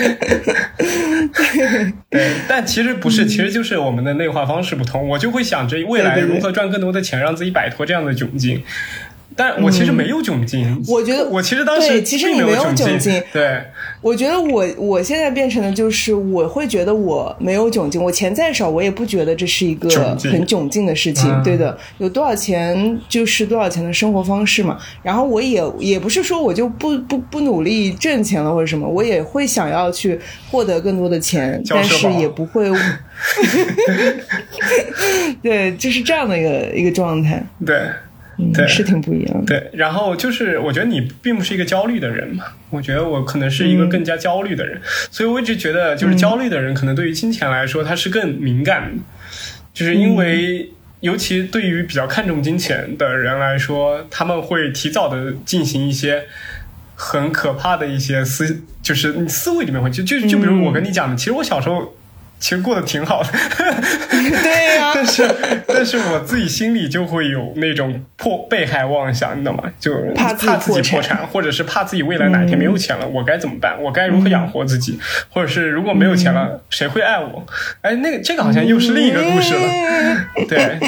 [2.11, 5.09] 对，但其实不是，其实就是我们的内化方式不同。
[5.09, 8.62] 我就会想着未来如何赚更多的钱，让自己摆脱这样的窘境。
[9.39, 13.62] 但我其实没有窘境，我觉得我其实当时其实你没有窘境，对，
[14.01, 24.76] 我觉得我我现在变成的就是我会觉得我没有窘境，我钱再少我也不觉得这是一个很窘境的事情，对的，有多少钱就是多少钱的生活方式嘛。
[25.05, 30.18] 然后我也也不是说我就不不不努力挣钱了或者什么，我也会想要去
[30.51, 32.68] 获得更多的钱， 但是也不会，
[35.41, 37.76] 对，就是这样的一个一个状态，对。
[38.55, 39.47] 对，是挺不一样的。
[39.47, 44.80] 对，然后就是我觉得你并不是一个焦虑的人嘛，我觉得我可能是一个更加焦虑的人，
[45.11, 49.03] 所以我一直觉得就是焦虑的人可能对于金钱来说他是更敏感的，
[49.74, 50.70] 就是因为
[51.01, 56.24] 尤其对于比较看重金钱的人来说，他们会提早的进行一些
[56.95, 61.95] 很可怕的一些思，就是思维里面会就就就比如我跟你讲的，其实我小时候。
[62.39, 63.28] 其实过得挺好的。
[64.11, 65.28] 对呀、 但是，
[65.66, 69.62] 但是我自己心里就会有那种破被害妄想，你懂吗？
[69.78, 73.80] 就怕自己怕自己破产，或者是怕自己未来哪一天没有钱了，我该怎么办？
[73.82, 74.99] 我该如何养活自己？
[75.30, 77.47] 或者是如果没有钱了，谁会爱我？
[77.82, 79.61] 哎，那个这个好像又是另一个故事了。
[80.49, 80.78] 对，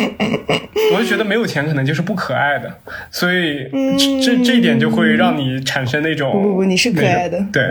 [0.92, 2.72] 我就觉得没有钱可能就是不可爱的，
[3.10, 7.62] 所以这这这一点就会让你产生那种不不不你是可爱的对，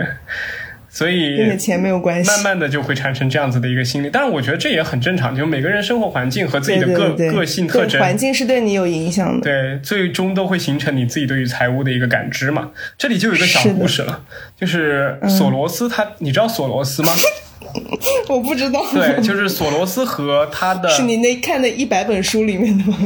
[1.00, 2.30] 所以跟钱没有关系。
[2.30, 9.42] 慢慢的就会产生这样子的一个心理，但是我觉得这也很正常，就每个人生活环境和自己的个个性特征，对环境是对你有影响的。
[9.42, 12.70] 对，最终都会形成你自己对于财务的一个感知嘛。
[12.98, 14.22] 这里就有一个小故事了，
[14.54, 17.08] 就是索罗斯他，你知道索罗斯吗？
[18.28, 22.96] 我不知道，对，就是索罗斯和他的 是你那看的一百本书里面的吗？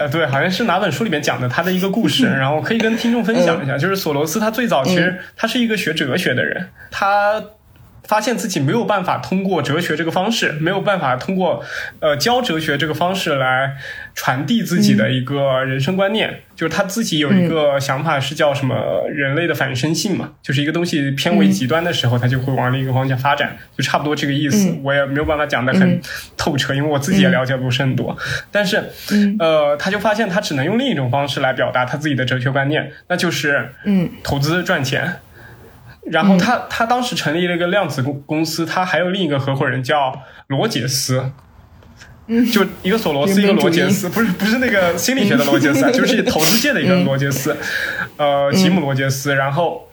[0.00, 3.78] 呃，对，好像是哪本书里面讲的他的一个故事， 然后可以跟听众分享一下。
[3.78, 7.42] 就是索罗斯他最早其实他是一个学哲学的人，他
[8.04, 11.64] 发现自己没有办法通过哲学这个方式，没有办法通过
[12.00, 13.76] 呃教哲学这个方式来
[14.14, 16.40] 传递自己的一个人生观念。
[16.56, 24.76] 就是他自己有一个想法是叫什么人类的反身性嘛，就是一个东西偏为极端的时候，它就会往另一个方向发展，就差不多这个意思。
[24.82, 25.98] 我也没有办法讲的很
[26.36, 28.14] 透彻，因为我自己也了解不是很多。
[28.50, 28.90] 但是，
[29.38, 35.16] 呃，他就发现他只能用另一种方式来表达他自己的哲学观念，那就是嗯投资赚钱。
[36.06, 41.32] 然后他他当时成立了一个量子公公司，他还有另一个合伙人叫罗杰斯。
[42.52, 47.56] 就一个索罗斯，一个罗杰斯，不是不是那个心理学的罗杰斯啊， 就是投资界的一个罗杰斯，
[48.16, 49.34] 呃，吉姆罗杰斯。
[49.34, 49.88] 然后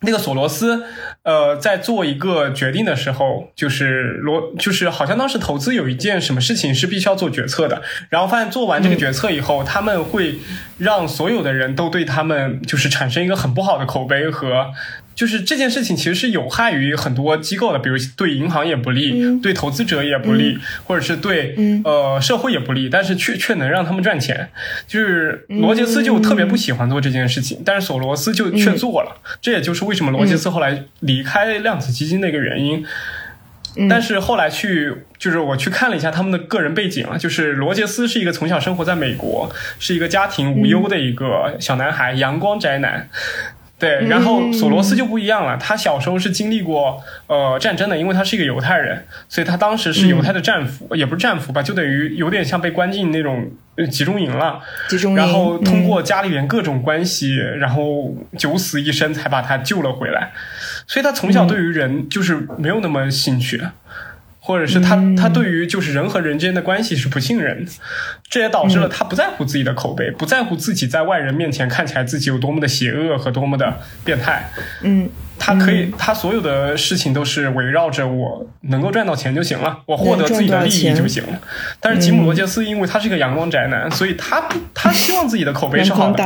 [0.00, 0.84] 那个索罗斯，
[1.22, 10.40] 呃，在做一个决定的时候，就是罗，就是好像当时投资有一件什么事情是必须要做决策的，然后发现做完这个决策以后，他们会
[10.78, 14.72] 让所有的人都对他们就是产生一个很不好的口碑和。
[15.14, 24.48] 就是这件事情其实是有害于很多机构的，比如对银行也不利，嗯对投资者也不利，或者是对、呃社会也不利，但是却却能让他们赚钱。
[24.86, 32.84] 就是罗杰斯就特别不喜欢做这件事情，但是索罗斯就却做了，这也就是为什么罗杰斯后来离开量子基金的一个原因。
[33.88, 39.50] 但是后来去，就是我去看了一下他们的个人背景啊，就是罗杰斯是一个从小生活在美国，
[39.80, 43.08] 是一个家庭无忧的一个小男孩，阳光宅男。
[43.76, 54.60] 对，然后索罗斯就不一样了，他小时候是经历过呃战争的，因为他是一个犹太人，所以他当时是犹太的战俘，也不是战俘吧，就等于有点像被关进那种呃集中营了。
[54.88, 60.32] 集中营，然后通嗯过家里面各种关系，然后九死一生才把他救了回来。
[60.86, 63.60] 所以他从小对于人就是没有那么兴趣。
[64.46, 67.72] 或者是他，他对于就是人和人之间的关系是不信任的，
[68.28, 74.50] 这也导致了他不在乎自己的口碑，不在乎自己在外人面前看起来自己有多么的邪恶和多么的变态。
[74.82, 75.08] 嗯，
[75.38, 81.38] 他可以，他所有的事情都是围绕着我能够赚到钱就行了，我获得自己的利益就行了。
[81.80, 86.16] 但是吉姆罗杰斯，因为他是一个阳光宅男，所以他不，他希望自己的口碑是好的，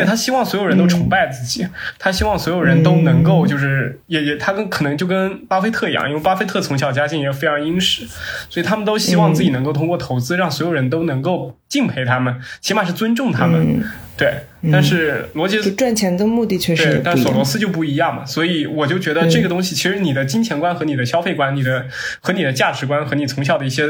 [0.00, 1.66] 对他希望所有人都崇拜自己，
[1.98, 8.06] 他希望所有人都能够就是也也他跟可能就跟巴菲特一样，因为巴菲特从小家境也非常殷实，
[8.50, 13.82] 所以他们都希望自己能够通过投资让所有人都能够敬佩他们，起码是尊重他们。
[14.16, 14.34] 对，
[14.72, 17.00] 但是罗杰赚钱的目的确实。
[17.04, 21.86] 但索罗斯就不一样嘛，所以我就觉得这个东西，其实你的金钱观和你的消费观、你的
[22.20, 23.84] 和你的价值观和你从小的一些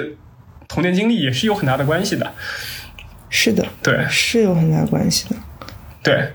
[0.67, 2.33] 童年经历也是有很大的关系的。
[3.29, 5.37] 是的，对是有很大关系的。
[6.03, 6.33] 对，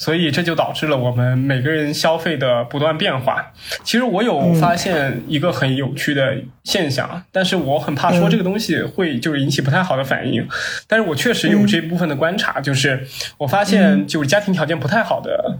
[0.00, 3.52] 所以这就导致了我们每个人消费的不断变化。
[3.84, 6.34] 其实我有发现一个很有趣的
[6.64, 10.48] 现象，但是我很怕说这个东西会就是引起不太好的反应。
[10.88, 15.58] 但是我确实有这部分的观察，就是我发现就是家庭条件不太好的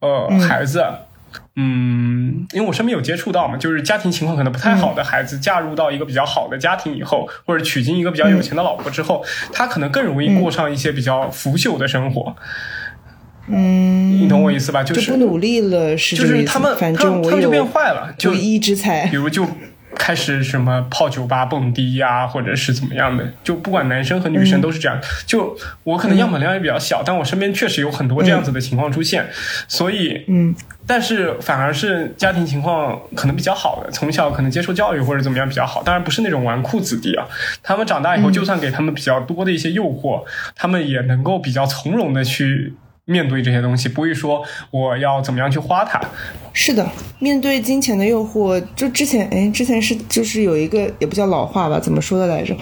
[0.00, 0.82] 呃孩子。
[1.58, 9.22] 嗯，因为我身边有接触到嘛，就是家庭情况可能不太好的孩子，嫁入到一个比较好的家庭以后，或者娶进一个比较有钱的老婆之后，
[9.52, 12.34] 他可能更容易过上一些比较腐朽的生活。
[12.34, 12.85] 嗯，
[13.48, 14.82] 你懂我意思吧？
[14.82, 19.16] 就就是不努力了，是就是他们，反他们他们就变坏了，就有一之才比。
[19.16, 19.46] 如就
[19.94, 25.00] 开始什么泡酒吧、蹦迪呀、或者是怎么样的，就不管男生和女生都是这样。
[25.24, 29.26] 就我可能样本量也比较小，但我身边确实有很多这样子的情况出现，
[29.66, 30.54] 所以嗯，
[30.86, 37.26] 但是反而是家庭情况可能比较好的，从小可能接受教育或者怎么样比较好，当然不是那种纨绔子弟啊。
[37.62, 40.24] 他们长大以后，就算给他们比较多的一些诱惑，
[40.54, 42.74] 他们也能够比较从容的去。
[43.06, 46.00] 面对这些东西，不会说我要怎么样去花它，
[46.52, 46.86] 是的，
[47.20, 52.54] 面对金钱的诱惑，就之前哎，之前是就是有一个也不叫老话吧，怎么说的来着？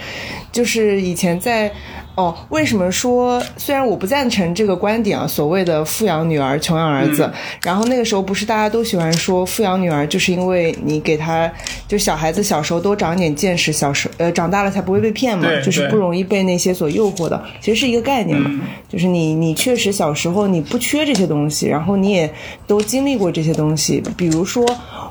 [0.51, 1.71] 就是以前在
[2.15, 7.29] 哦，为什么说虽然我不赞成这个观点啊，所谓的富养女儿，穷养儿子。
[7.61, 11.51] 然后那个时候不是大家都喜欢说富养女儿，就是因为你给他
[11.89, 17.43] 就小孩子小时候多长点见识，小时呃长大了才不会被骗嘛，就是不容易被那些所诱惑的。
[17.59, 18.49] 其实是一个概念嘛，
[18.87, 22.33] 就是你你确实小时候你不缺这些东西，然后你也
[22.65, 24.01] 都经历过这些东西。
[24.15, 24.65] 比如说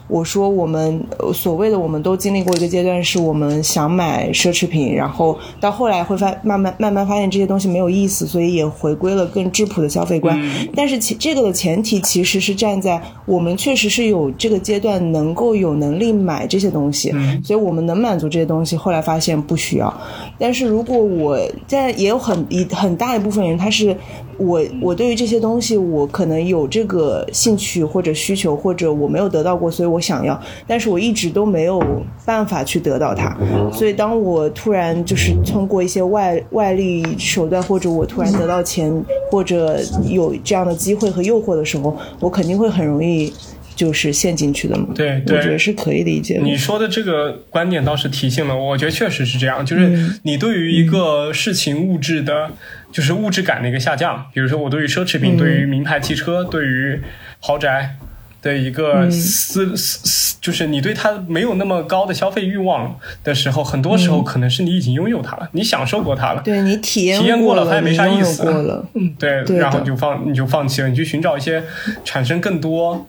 [0.08, 6.93] 我说我们所谓的我们都经历过一个阶段，是我们想买奢侈品，然后到后来会发慢慢慢。
[6.94, 10.40] 慢发现这些东西没有意思，所以也回归了更质朴的消费观。
[10.74, 18.76] 但是其这个的前提其实是站在我们确实是有这个阶段能够有能力买这些东西，所以我们能满足这些东西。
[18.76, 19.92] 后来发现不需要。
[20.38, 21.36] 但是如果我
[21.66, 23.96] 在也有很一很大一部分人，他是
[24.38, 31.82] 我我对于这些东西我可能有这个兴趣或者需求，或者我没有得到过，所以我想要，但是我一直都没有
[32.24, 33.36] 办法去得到它。
[33.72, 36.83] 所以当我突然就是通过一些外外力。
[37.18, 38.90] 手段，或者我突然得到钱，
[39.30, 39.78] 或者
[40.08, 43.32] 有这样的机会和诱惑的时候，我肯定会很容易
[43.76, 44.88] 就是陷进去的嘛。
[44.94, 46.40] 对，我觉得是可以理解。
[46.42, 49.64] 你说的这个观点倒是提醒了我，我觉得确实是这样。
[49.64, 52.50] 就是你对于一个事情物质的，
[52.92, 57.00] 就是物质感的一个下降，比如说我对于奢侈品、对于名牌汽车、对于
[57.40, 57.96] 豪宅。
[58.44, 71.64] 的一个思思，就是你对它没有那么高的消费欲望的时候，很多时候可能是你已经拥有它了，你享受过它了，对你体验体验过了，它也没啥意思，嗯，对，然后你就放你就放弃了，你去寻找一些
[72.04, 73.08] 产生更多，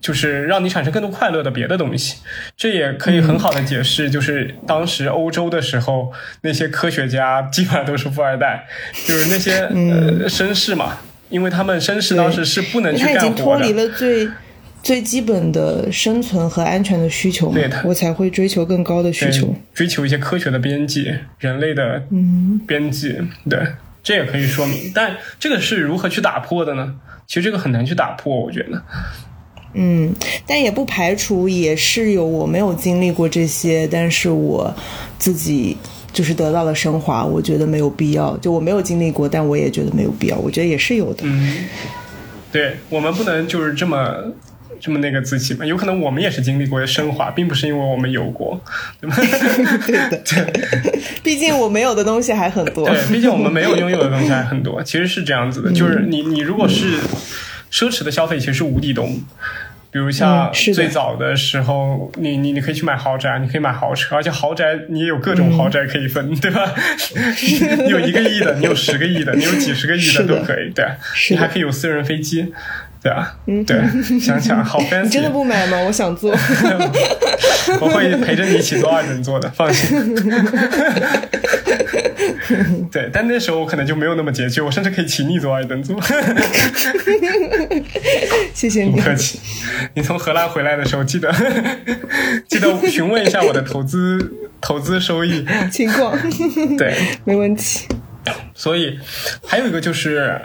[0.00, 2.16] 就是让你产生更多快乐的别的东西，
[2.56, 6.10] 这也可以很好的解释，就是当时欧洲的时候，
[6.40, 8.66] 那些科学家基本上都是富二代，
[9.06, 10.96] 就是那些呃绅士嘛。
[11.34, 14.28] 因为他们绅士当时是不能去干活的，他已经脱离了最
[14.84, 23.16] 最基本的生存和安全的需求，对，我才会追求更高的需求，追求一些科学的边际，人类的嗯边际，
[23.50, 23.58] 对，
[24.00, 24.92] 这也可以说明。
[24.94, 26.94] 但这个是如何去打破的呢？
[27.26, 28.80] 其实这个很难去打破，我觉得。
[29.72, 30.14] 嗯，
[30.46, 34.72] 但也不排除也是有我没有经历过这些，但是我
[35.18, 35.76] 自己。
[36.14, 38.34] 就是得到了升华，我觉得没有必要。
[38.38, 40.38] 就我没有经历过，但我也觉得没有必要。
[40.38, 41.24] 我觉得也是有的。
[41.24, 41.66] 嗯，
[42.52, 44.14] 对我们不能就是这么
[44.80, 45.66] 这么那个自己嘛。
[45.66, 48.60] 有可能我们也是经历过升华，并不是因为我们有过，
[49.00, 49.16] 对吧？
[49.86, 51.00] 对的，对。
[51.22, 52.88] 毕竟我没有的东西还很多。
[52.88, 54.80] 对，毕竟我们没有拥有的东西还很多。
[54.82, 56.98] 其实是这样子的，就是你你如果是
[57.72, 59.20] 奢侈的消费，其实是无底洞。
[59.94, 66.74] 比如像最早的时候，你你你可以去买豪宅，你可以买豪车，而且豪宅你也有各种豪宅可以分，对吧？
[67.84, 70.84] 你有一个亿的，你有十个亿的，你有几十个亿的都可以，对。
[71.30, 72.52] 你还可以有私人飞机，
[73.04, 73.78] 对啊，嗯对。
[74.18, 75.02] 想想好 fancy。
[75.02, 75.78] 你真的不买吗？
[75.82, 76.32] 我想做。
[77.80, 80.14] 我会陪着你一起做二等座的，放心。
[82.90, 86.00] 对，但那时候我可能就没有那么拮据，我甚至可以请你做二等座。
[88.54, 89.38] 谢谢你，不客气。
[89.94, 91.30] 你从荷兰回来的时候，记得
[92.48, 94.32] 记得询问一下我的投资
[94.62, 96.16] 投资收益情况。
[96.78, 97.86] 对，没问题。
[98.54, 98.98] 所以
[99.46, 100.40] 还有一个就是，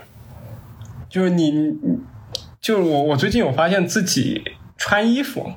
[1.10, 1.54] 就是你，
[2.62, 4.44] 就是我，我最近有发现自己
[4.78, 5.54] 穿衣服。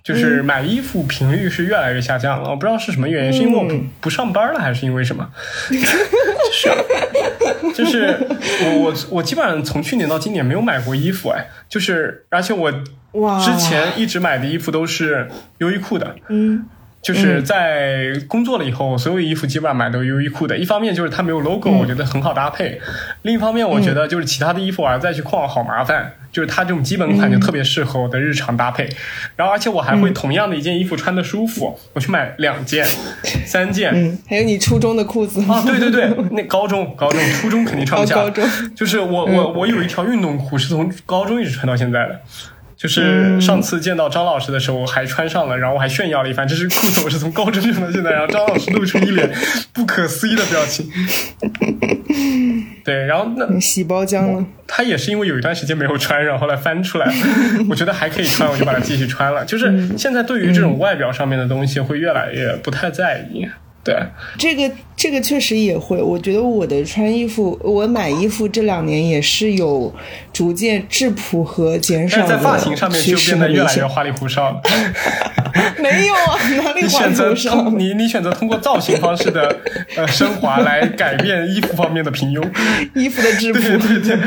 [0.00, 5.28] 就是买衣服频率是越来越下降了，我不知道是什么原因，是因为我不不上班了，还是因为什么？
[5.68, 5.76] 就
[6.50, 6.70] 是
[7.76, 8.16] 就是
[8.64, 16.64] 我我我基本上从去年到今年没有买过衣服，哎，就是而且我之前一直买的衣服都是优衣库的，嗯。
[17.00, 20.56] 就是在工作了以后，所有衣服基本上买都优衣库的。
[20.56, 22.78] 一方面就是它没有 logo，我觉得很好搭配；
[23.22, 26.12] 另一方面，我觉得就是其他的衣服我要再去逛好麻烦。
[26.30, 28.86] 就是它这种基本款就特别适合我的日常搭配。
[29.34, 32.86] 然后，而且我还会同样的一件衣服穿的舒服，我去买两件、
[33.46, 33.90] 三件。
[33.94, 35.62] 嗯，还有你初中的裤子啊？
[35.64, 38.14] 对对对，那高中、高中、初中肯定穿不下。
[38.20, 38.44] 高中
[38.76, 42.20] 就是我我我有一条运动裤是从高中一直穿到现在的。
[42.78, 46.46] 就是上次见到张老师的时候，还穿上了，然后我还炫耀了一番。
[46.46, 48.12] 这是裤子，我是从高中穿到现在。
[48.12, 49.28] 然后张老师露出一脸
[49.72, 50.88] 不可思议的表情。
[52.84, 54.46] 对，然后那洗包浆了。
[54.68, 57.12] 他也是因为有一段时间没有穿，然后来翻出来。
[57.68, 59.44] 我觉得还可以穿，我就把它继续穿了。
[59.44, 63.44] 就是现在对于这种外表上面的东西，会越来越不太在意。
[63.88, 63.96] 对，
[64.36, 66.02] 这个这个确实也会。
[66.02, 69.92] 我觉得我的穿衣服，我买衣服这两年也是有
[70.32, 74.60] 逐渐质朴和减少的在发型上面就变得越来越花里胡哨了。
[75.80, 77.70] 没有啊，哪里花里胡哨？
[77.70, 79.56] 你你选择通过造型方式的
[79.96, 82.46] 呃升华来改变衣服方面的平庸，
[82.94, 83.60] 衣服的质朴。
[83.60, 84.18] 对对对。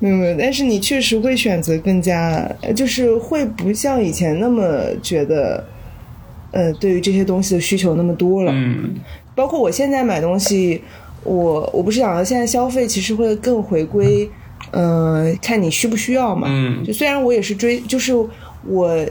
[0.00, 5.64] 没有没有，但是你确实会选择更加，就是会不像以前那么觉得。
[6.50, 8.94] 呃，对于这些东西的需求那么多了，嗯，
[9.34, 10.80] 包括我现在买东西，
[11.24, 14.28] 我我不是讲了，现在消费其实会更回归，
[14.70, 16.48] 嗯、看你需不需要嘛。
[16.50, 18.14] 嗯就虽然我也是追，就是
[18.66, 19.06] 我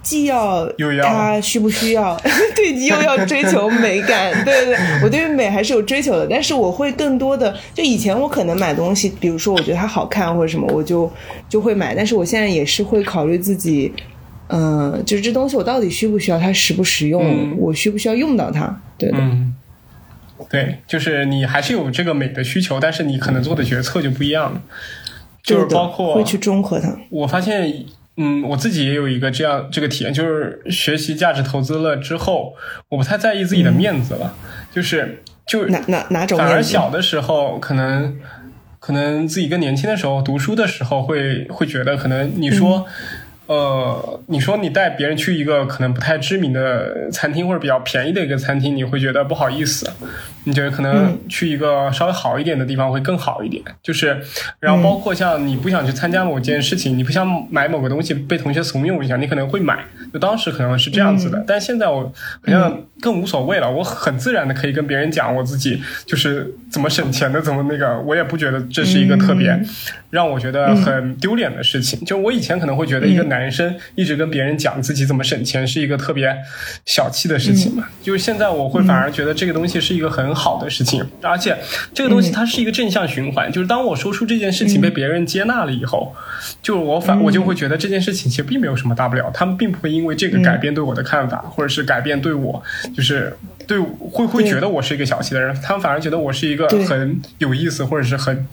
[0.00, 0.66] 既要
[1.02, 2.16] 他需不需要，
[2.54, 11.10] 对，你又要追求美感，对对对，我对于美还是有追求的，但是我会更多的，就以前我可能买东西，比如说我觉得它好看或者什么，我就
[11.48, 13.92] 就会买，但是我现在也是会考虑自己。
[14.50, 18.80] 嗯，就是这东西我到底需不需要，它实不实用，嗯我需不需要用到它？
[18.98, 19.54] 对的，嗯，
[20.50, 24.62] 对，就是你还是有这个美的需求，但是你可能做的决策就不一样了。
[25.42, 26.94] 就是包括会去中和它。
[27.08, 32.54] 我发现，嗯，我自己也有一个这样这个体验，就是学习价值投资了之后，
[32.88, 34.34] 我不太在意自己的面子了，
[34.70, 36.62] 就是就哪哪哪种反而？
[36.62, 38.16] 小的时候可能。
[38.82, 42.86] 可能自己更年轻的时候，读书的时候会会觉得，可能你说，
[43.50, 49.90] 呃，你说你带别人去一个可能不太知名的餐厅或者比较便宜的一个餐厅，你会觉得不好意思，
[50.44, 53.60] 你觉得可能去一个稍微好一点的地方会更好一点。
[53.82, 54.22] 就是，
[54.60, 59.84] 然后包括像你不想去参加某件事情，你不想买某个东西被同学怂恿一下，你可能会买。
[60.12, 69.58] 就当时可能是这样子的，但现在我好像更无所谓了，我很自然的可以跟别人讲我自己就是怎么省钱的，怎么那个，我也不觉得这是一个特别
[70.10, 71.98] 让我觉得很丢脸的事情。
[72.04, 76.36] 就我以前可能会觉得一个男生一直跟别人讲自己怎么省钱是一个特别
[76.84, 81.56] 小气的事情嘛，就是现在我会反而觉得这个东西是一个很好的事情，而且
[81.94, 86.14] 这个东西它是一个正向循环，就是当我说出这件事情被别人接纳了以后，
[86.62, 92.62] 就我反我就会觉得这件事情其实并没有什么大不了，他们并不会因为这个改变对我的看法，或者是改变对我
[92.96, 93.36] 就是
[93.66, 98.46] 对会会觉得我是一个小气的人，他们反而觉得我是一个很有意思或者是很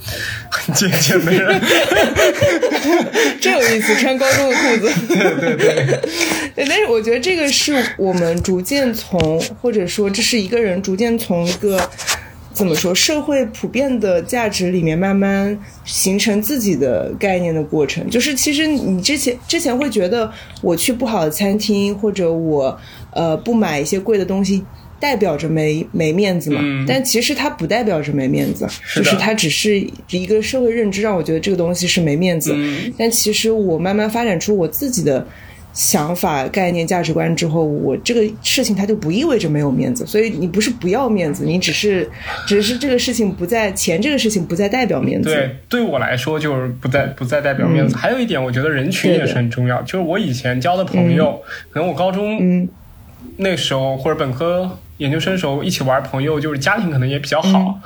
[0.50, 1.62] 很节俭的人。
[3.42, 5.08] 真有意思，穿高中的裤子。
[5.08, 5.18] 对
[5.56, 6.00] 对对，
[6.56, 11.90] 对，但是我觉得这个是我们逐渐从，或者说这是一个人逐渐从一个
[12.54, 18.10] 怎么说社会普遍的价值里面慢慢形成自己的概念的过程。
[18.10, 20.32] 就是其实你之前之前会觉得
[20.62, 22.80] 我去不好的餐厅，或者我
[23.18, 24.64] 呃不买一些贵的东西。
[25.00, 26.60] 代表着没没面子嘛？
[26.60, 29.80] 嗯但其实它不代表着没面子，是就是它只是
[30.10, 32.52] 一个社会认知让我觉得这个东西是没面子。
[32.56, 35.24] 嗯但其实我慢慢发展出我自己的
[35.72, 40.04] 想法、概念、价值观之后，我这个事情它就不意味着没有面子。
[40.08, 42.10] 所以你不是不要面子，你只是
[42.48, 45.30] 只是这个事情不在钱，这个事情不再代表面子。
[45.30, 47.96] 对，对我来说就是不再不再代表面子。
[47.96, 49.80] 还有一点，我觉得人群也是很重要。
[49.84, 51.40] 就是我以前交的朋友，
[51.70, 52.68] 可能我高中嗯
[53.38, 57.80] 那时候或者本科、研究生时候一起玩朋友，就是家庭可能也比较好。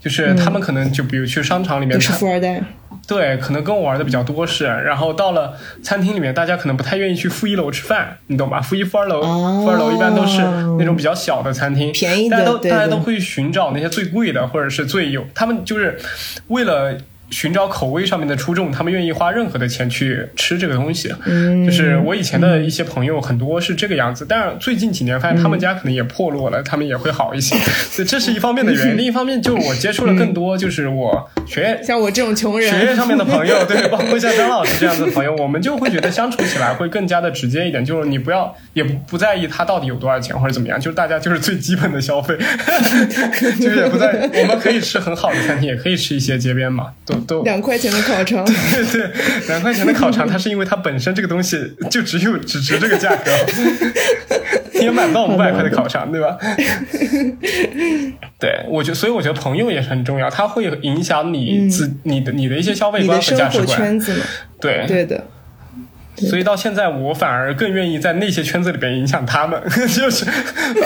[0.00, 2.62] 就是他们可能就比如去商场里面是看，富二代。
[3.08, 8.60] 对，可能跟我玩的比较多是，然后到了餐厅里面，大家可能不太愿意去负一楼吃饭，你懂吧？
[8.60, 10.40] 负一、负二楼，哦负二楼一般都是
[10.78, 15.98] 那种比较小的餐厅，便宜的大家都对对大家都会寻找那些最贵的，或者是最有，他们就是
[16.46, 16.96] 为了。
[17.30, 21.14] 寻找口味上面的出众，他们愿意花任何的钱去吃这个东西。
[21.26, 27.56] 嗯就是我以前的一些朋友很多是这个样子，但是最近几年发现他们家可能也破落了，他们也会好一些。
[27.90, 37.84] 所 以这是一方面的原因， 另一方面就是我接触了更多，就是我学业像我这种穷人，学业上面的朋友，对，包括像张老师这样子的朋友，我们就会觉得相处起来会更加的直接一点。
[37.84, 42.36] 就是你不要也不不在意他到底有多少钱或者怎么样，就是大家就是最基本的消费，
[43.60, 44.28] 就是也不在。
[44.40, 49.10] 我们可以吃很好的餐厅，也可以吃一些街边嘛，都都两块钱的烤肠， 对对，
[49.48, 51.58] 两块钱的烤肠，它是因为它本身这个东西
[51.90, 53.30] 就只有只值这个价格，
[54.74, 56.36] 你也买不到五百块的烤肠，对吧？
[58.38, 63.78] 对，我觉得，所以我觉得朋友也是很重要，它会影响你自、你的你的一些消费你观和价值观。
[63.78, 64.24] 圈子嘛，
[64.60, 65.24] 对，对的。
[66.16, 69.60] 所以到现在，我反而更愿意在那些圈子里边影响他们，
[69.94, 70.24] 就是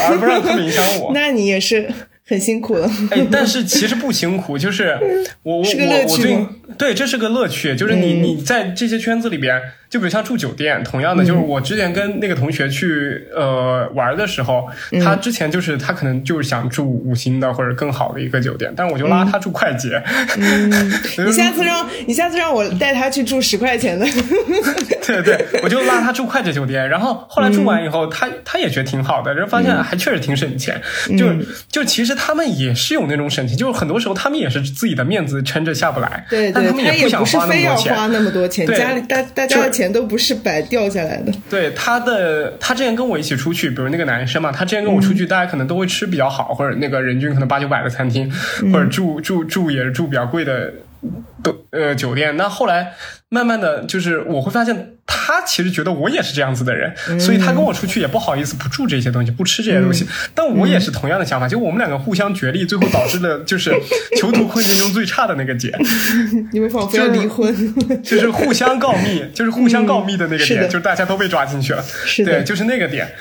[0.07, 1.11] 而不让他们影响我。
[1.15, 1.89] 那你也是
[2.27, 2.91] 很辛苦了。
[3.11, 4.97] 哎， 但是其实不辛苦，就是
[5.43, 6.47] 我我我我最
[6.79, 9.61] 对，这是个乐趣，就是你、嗯你在这些圈子里边，
[9.93, 15.03] 就比如像住酒店，同样的，就是我之前跟那个同学去呃玩的时候，嗯。
[15.05, 20.03] 他之前就是他可能就是想住五星的或者更好的一个酒店，但是我就拉他住快捷，
[21.27, 24.07] 你下次让你下次让我带他去住十块钱的，
[25.07, 30.81] 对对，我就拉他住快捷酒店，然后后来住完以后，他他也觉得挺好的，然后发现还确实挺省钱。
[31.19, 31.27] 就
[31.69, 38.13] 就其实他们也是有那种省钱，就是很多时候他们也是自己的面子撑着下不来，对对，但他们也不想是花那么多非要花钱。
[38.13, 41.33] 那么多钱，对家里大大家的钱都不是白掉下来的。
[41.49, 48.31] 对他的，他之前跟我一起出去，比如那个男生嘛，他之前跟我出去，大家可能都会吃比较好，或者那个人均可能八九百的餐厅，
[48.73, 50.73] 或者住住住也是住比较贵的。
[51.43, 52.37] 都呃酒店。
[52.37, 52.95] 那后来
[53.29, 60.07] 慢慢的就是我会发现，他其实觉得我也是这样子的人，所以他跟我出去也不好意思不住这些东西，不吃这些东西。
[60.35, 63.73] 但我也是同样的想法，就我们两个互相角力，最后导致了就是
[64.19, 65.77] 囚徒困境中最差的那个姐。
[66.53, 71.85] 你们仿佛要离婚，就是互相告密，就是互相告密的那个点，是就是大家都被抓进去了。
[72.25, 73.13] 对，就是那个点。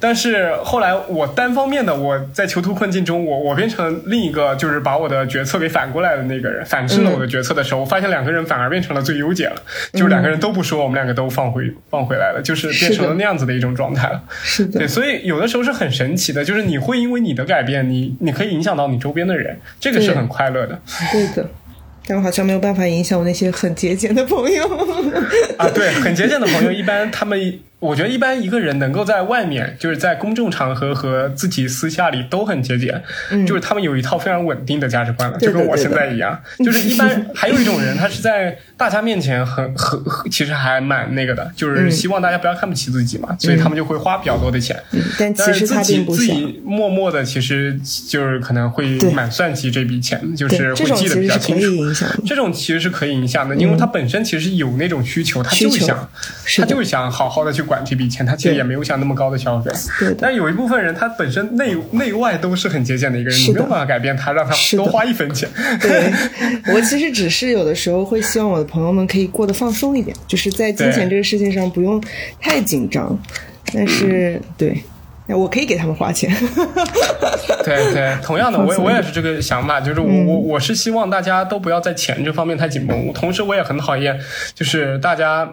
[0.00, 9.62] 但是后来我单方面的我在囚徒困境中，我我变成另一个就是把我的决策给反过来的那个人，反制了我的决策的时候，我发现两个人反而变成了最优解了，
[9.92, 14.22] 就是两个人都不说，我们两个都放回放回来了，就是变成了那样子的一种状态了。
[14.42, 20.80] 是的对，，所以有的时候是很神奇的，就是你会因为你的改变，你你可以影响到你周边的人，这个是很快乐的。
[21.12, 21.48] 对的。
[22.06, 24.64] 但我好像没有办法影响我那些很节俭的朋友。
[25.58, 27.38] 啊，对，很节俭的朋友，一般他们，
[27.80, 33.02] 我觉得一般一个人能够在外面，就是在公众场合和自己私下里都很节俭，
[33.46, 36.40] 就是他们有一套非常稳定的价值观了，就跟我现在一样。
[36.64, 44.80] 就是一般还有一种人，他是在大家面前很 很很其实还蛮那个的，就是希望大家不要看不起自己嘛，所以他们就会花比较多的钱。
[45.18, 46.04] 但是实他自己。
[46.20, 51.66] 自己默默的，其实就是可能会蛮算计这笔钱，就是，会记得比较清楚。
[52.26, 56.10] 这种其实是可以影响的，因为他本身其实有那种需求，他就是想，
[56.58, 59.70] 他就是想好好的去管这笔钱，他其实也没有想那么高的消费。
[60.00, 65.48] 对的但有一部分人，他本身内内外都是很节俭的一个人，你没有办法改变他，让他多花一分钱。
[65.80, 66.12] 对，
[66.74, 72.02] 我其实只是有的时候会希望我的朋友们可以过得放松一点，就是在金钱这个事情上不用
[72.40, 73.16] 太紧张。
[73.72, 74.82] 但是，对，
[75.28, 76.28] 我可以给他们花钱。
[77.62, 84.18] 对对，同样的，我也我也是这个想法，就是我我我是希望大家都不要在钱这方面太紧绷，同时我也很讨厌，
[84.54, 85.48] 就是大家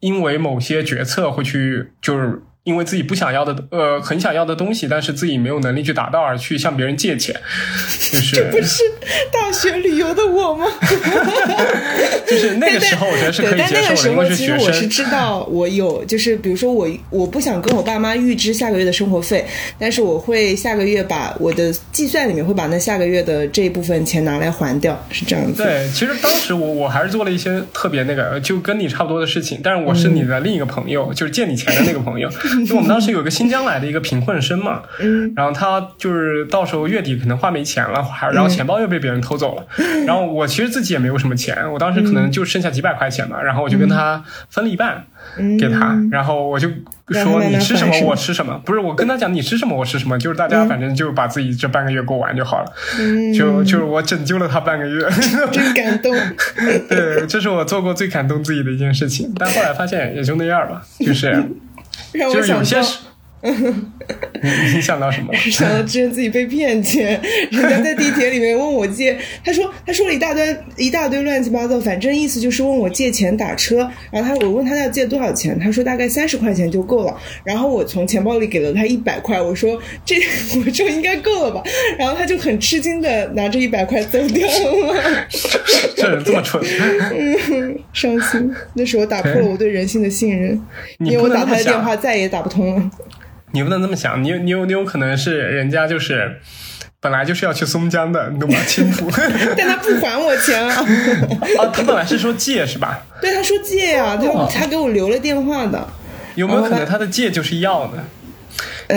[0.00, 2.42] 因为某些决策会去就是。
[2.64, 7.34] 因为自己不想要的，呃，很想要的东西，但是自己没有能力去达到，而去向别人借钱，
[8.12, 8.82] 就是 这不是
[9.32, 10.66] 大学旅游的我吗？
[12.26, 14.86] 就是那个时候，我觉得是可以接受的，因为是学其实我是。
[14.86, 19.44] 知道我有，就是比如说我我不想跟我爸妈预支下个月的生活费，
[19.78, 25.62] 但是我会下个月把我的计算里面会把那下个月的这一部分钱拿来还掉，是这样子。
[25.62, 32.28] 对，其实当时我我还是做了一些特别那个，就跟你差不多的事情，但是我是你的另一个朋友， 就是借你钱的那个朋友。
[32.66, 39.66] 就我们当时有个新疆来的一个贫困生嘛，嗯，然后他就是到时候月底可能花没钱了，还然后钱包又被别人偷走了，
[40.06, 45.04] 然后我其实自己也没有什么钱，我当时可能就剩下几百块钱嘛，然后我就跟他分了一半。
[45.58, 46.66] 给他，然后我就
[47.10, 52.72] 说你吃什么我吃什么，不是我跟他讲你吃什么我吃什么，就是大家反正就把自己这半个月过完就好了，
[53.36, 55.06] 就就是我拯救了他半个月，
[55.52, 56.16] 真感动。
[56.88, 61.44] 对，这是我做过最感动自己的一件事情，但后来发现也就那样吧，就是
[62.12, 62.98] 让我就是有些事，
[63.42, 65.32] 你你想到什么？
[65.50, 67.18] 想到之前自己被骗钱，
[67.50, 73.88] 人家在地铁里面问我借，他说他说了一大堆一大堆乱七八糟，反正意思就是问我借钱打车。
[74.10, 77.16] 然后他我问他要借多少钱，他说大概三十块钱就够了。
[77.42, 80.16] 然后我从钱包里给了他一百块，我说这
[80.58, 81.62] 我说应该够了吧。
[81.98, 85.26] 然后他就很吃惊的拿着一百块走掉了，
[85.96, 86.62] 这人这么蠢，
[87.92, 88.52] 伤心。
[88.74, 90.60] 那时候打破了我对人性的信任，
[90.98, 92.90] 因为我打他的电话再也打不通了。
[93.52, 96.40] 你不能这么想，你有你有你有可能是人家就是
[97.00, 98.56] 本来就是要去松江的，你懂吗？
[98.66, 99.10] 青浦
[99.56, 100.74] 但他不还我钱啊！
[101.58, 103.02] 啊，他本来是说借是吧？
[103.20, 105.86] 对，他说借呀、哦他他给我留了电话的。
[106.36, 108.04] 有没有可能他的借就是要的？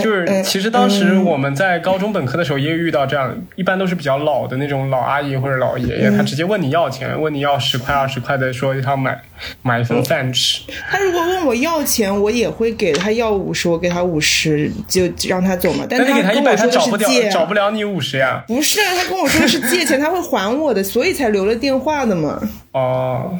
[0.01, 9.21] 就是呃其实当时我们在高中本科的时候也有遇到这样，一般都是比较老的那种老阿姨或者老爷爷，他直接问你要钱，问你要十块二十块的，说他买
[9.61, 10.61] 买一份饭吃。
[10.89, 15.85] 他如果问我要钱，我也会给他要五十，我给他五十就让他走嘛。
[15.89, 18.43] 但是你给他一百，他找不掉找不了你五十呀。
[18.47, 22.41] 不是啊，他跟我说的是借钱，他会还我的，所以才留了电话的嘛。
[22.71, 23.39] 哦，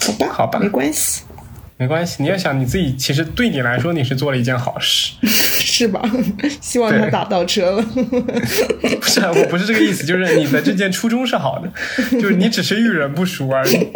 [0.00, 1.22] 好吧，好吧没关系，
[1.82, 5.14] 没关系，你要想你自己，其实对你来说你是做了一件好事。
[5.26, 6.00] 是吧？
[6.62, 7.82] 希望他打到车了。
[7.92, 11.68] 不是，我不是这个意思，就是你的这件初衷是好的，
[12.20, 13.88] 就是你只是遇人不淑而已。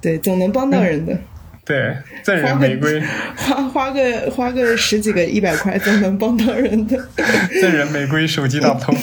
[0.00, 1.16] 对，总能帮到人的。
[1.64, 1.94] 对，
[2.24, 3.00] 赠人玫瑰，
[3.36, 6.98] 花花个花个十几个一百块，总能帮到人的。
[7.60, 8.96] 赠人玫瑰，手机打不通。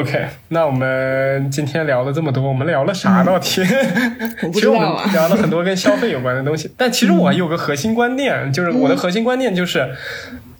[0.00, 3.62] OK，那我们今天聊了这么多，我们聊了啥到底？
[4.42, 9.88] 我不其实我们聊了很多跟消费有关的东西，但其实我有个核心观念，就是我的核心观念就是，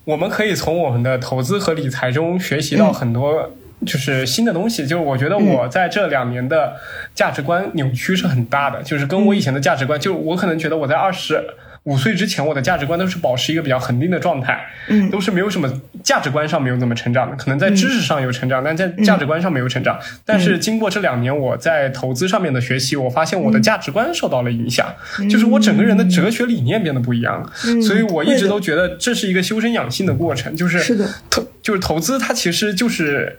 [0.05, 3.53] 我们可以从我们的投资和理财中学习到很多。
[3.85, 6.75] 就是新的东西，就是我觉得我在这两年的
[7.15, 11.45] 价值观扭曲是很大的，就是跟我以前的价值观，就是我可能觉得我在二十，
[11.87, 15.73] 五岁之前，我的价值观都是保持一个比较恒定的状态，嗯都是没有什么
[16.03, 19.99] 价值观上没有怎么成长的，可能在知识上有成长，但在价值观上没有成长。
[20.25, 24.87] 但是经过这两年我在投资上面的学习，我发现我的价值观受到了影响，
[25.31, 27.51] 就是我整个人的哲学理念变得不一样了。
[27.81, 33.39] 所以我一直都觉得这是一个修身养性的过程，就是是的投就是投资，它其实就是。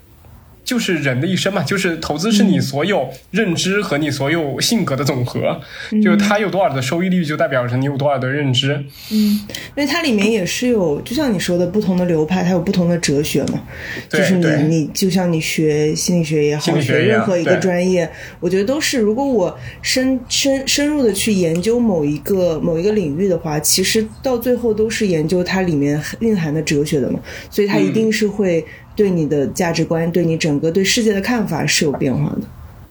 [0.67, 5.61] 就是人的一生嘛，就是投资是你所有认知和你所有性格的总和，
[6.03, 8.83] 就是它有多少的收益率，就代表着你有多少的认知。
[9.09, 9.39] 嗯
[9.77, 13.63] 因为它里面也是有，就像你说的，不同的流派，它有不同的哲学嘛。
[14.09, 18.09] 对就是你你就像你学心理学也好，学任何一个专业，
[18.41, 28.65] 我觉得都是，如果我深深深入的去研究某一个某一个领域的话，其实到最后都是研究它里面蕴含的哲学的嘛，所以它一定是会
[28.97, 32.41] 对你的价值观、对你整个对世界的看法是有变化的。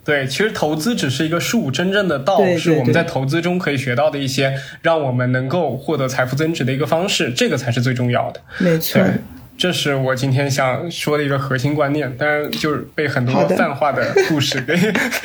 [0.05, 8.41] 对，其实投资只是一个术，真正的道是我们在投资中可以学到的一些让我们能够获得财富增值的一个方式，这个才是最重要的。
[8.59, 9.11] 没错对，，
[9.59, 14.77] 这是我今天想说的一个核心观念，但是就是被很多泛化的故事给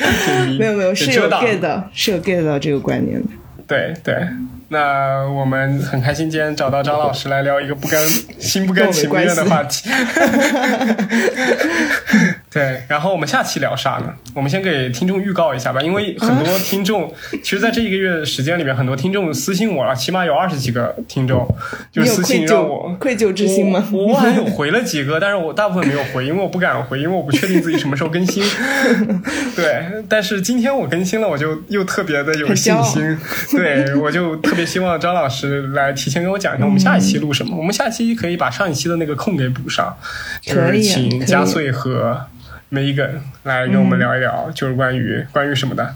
[0.58, 3.28] 没有没有是有 get 到，是有 get 到这个观念的。
[3.68, 4.26] 对对，
[4.72, 8.00] 那我们很开心今天找到张老师来聊一个不甘
[8.38, 9.90] 心不甘情不愿的话题。
[12.52, 14.12] 对，然后我们下期聊啥呢？
[14.34, 17.12] 我们先给听众预告一下吧，因为很多听众，
[17.42, 21.48] 其实在这一个月时间里面，很多听众私信我了，起码有二十几个听众，
[21.90, 23.88] 就私信愧让我疚愧疚之心吗？
[23.90, 28.44] 我我好像有回了几个，但是我大部分没有回，因为我不敢回，因为我不确定自己什么时候更新。
[29.56, 33.18] 对，但是今天我更新了，我就又特别的有信心。
[33.56, 37.56] 对，我就特别希望张老师来提前跟我讲一下，我们下一期录什么。
[37.56, 39.96] 我们下一期可以把上一期的那个空给补上，
[40.42, 42.26] 就是请加穗和
[42.72, 45.94] Megan 来跟我们聊一聊，就是关于关于什么的。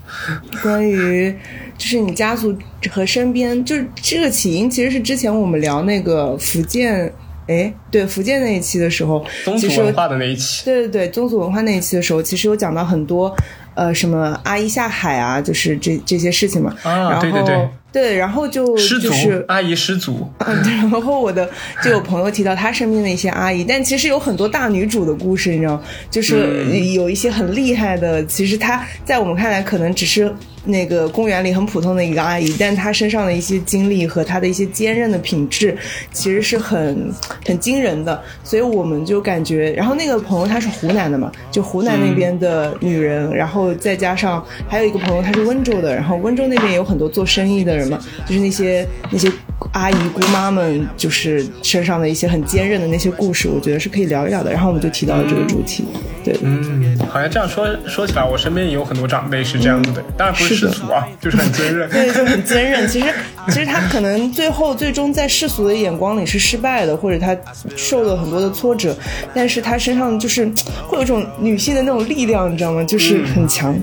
[0.62, 1.34] 关于
[1.78, 2.54] 就是你家族
[2.90, 7.10] 和身边，就是这个起因其实是之前我们聊那个福建，
[7.46, 13.34] 哎，对福建那一期的时候，宗族文化的那一期，对对对，宗族文化那一期的时候，其实有讲到很多，
[13.74, 16.76] 呃，什么阿姨下海啊，就是这这些事情嘛。
[16.82, 21.48] 啊然后对对对对然后就失足就是阿姨失足，嗯，对然后我的
[21.82, 26.92] 就有朋友提到他身边的一些阿姨，但其实有很多大女主的故事，你知道，就是嗯。
[26.92, 30.32] 有一些很厉害的，其实她在我们看来可能只是
[30.66, 35.76] 那个公园里很普通的一个阿姨，但她身上的一些经历和她的一些坚韧的品质，
[36.12, 37.10] 其实是很
[37.46, 49.30] 很惊人的，所以我们就感觉，然后那个朋友她是湖南的嘛，就湖南那边的女人，然后再加上还有一个朋友她是温州的，然后温州那边也有很多做生意的人嘛，就是那些那些
[49.72, 54.52] 阿姨姑妈们，就是身上的一些很坚韧的那些故事，我觉得是可以聊一聊的。
[54.52, 55.84] 然后我们就提到了这个主题，
[56.22, 61.88] 对，嗯，好像这样说说起来，我身边也有很多长辈是这样子的，当然不是世俗啊， 就是很坚韧。
[61.90, 62.86] 对，就很坚韧。
[62.86, 63.06] 其实，
[63.48, 67.36] 其实他可能最后最终在世俗的眼光里是失败的，或者他
[67.76, 68.96] 受了很多的挫折，
[69.34, 70.44] 但是他身上就是
[70.86, 72.84] 会有一种女性的那种力量，你知道吗？
[72.84, 73.74] 就是很强。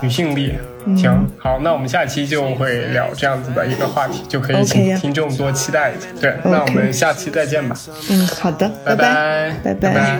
[0.00, 0.58] 女性力。
[0.96, 6.06] 行，好，那我们下期就会聊这样子的一个话题，就可以请听众多期待一下。
[6.18, 7.76] 对，那我们下期再见吧，
[8.08, 10.18] 嗯，好的，拜拜，拜拜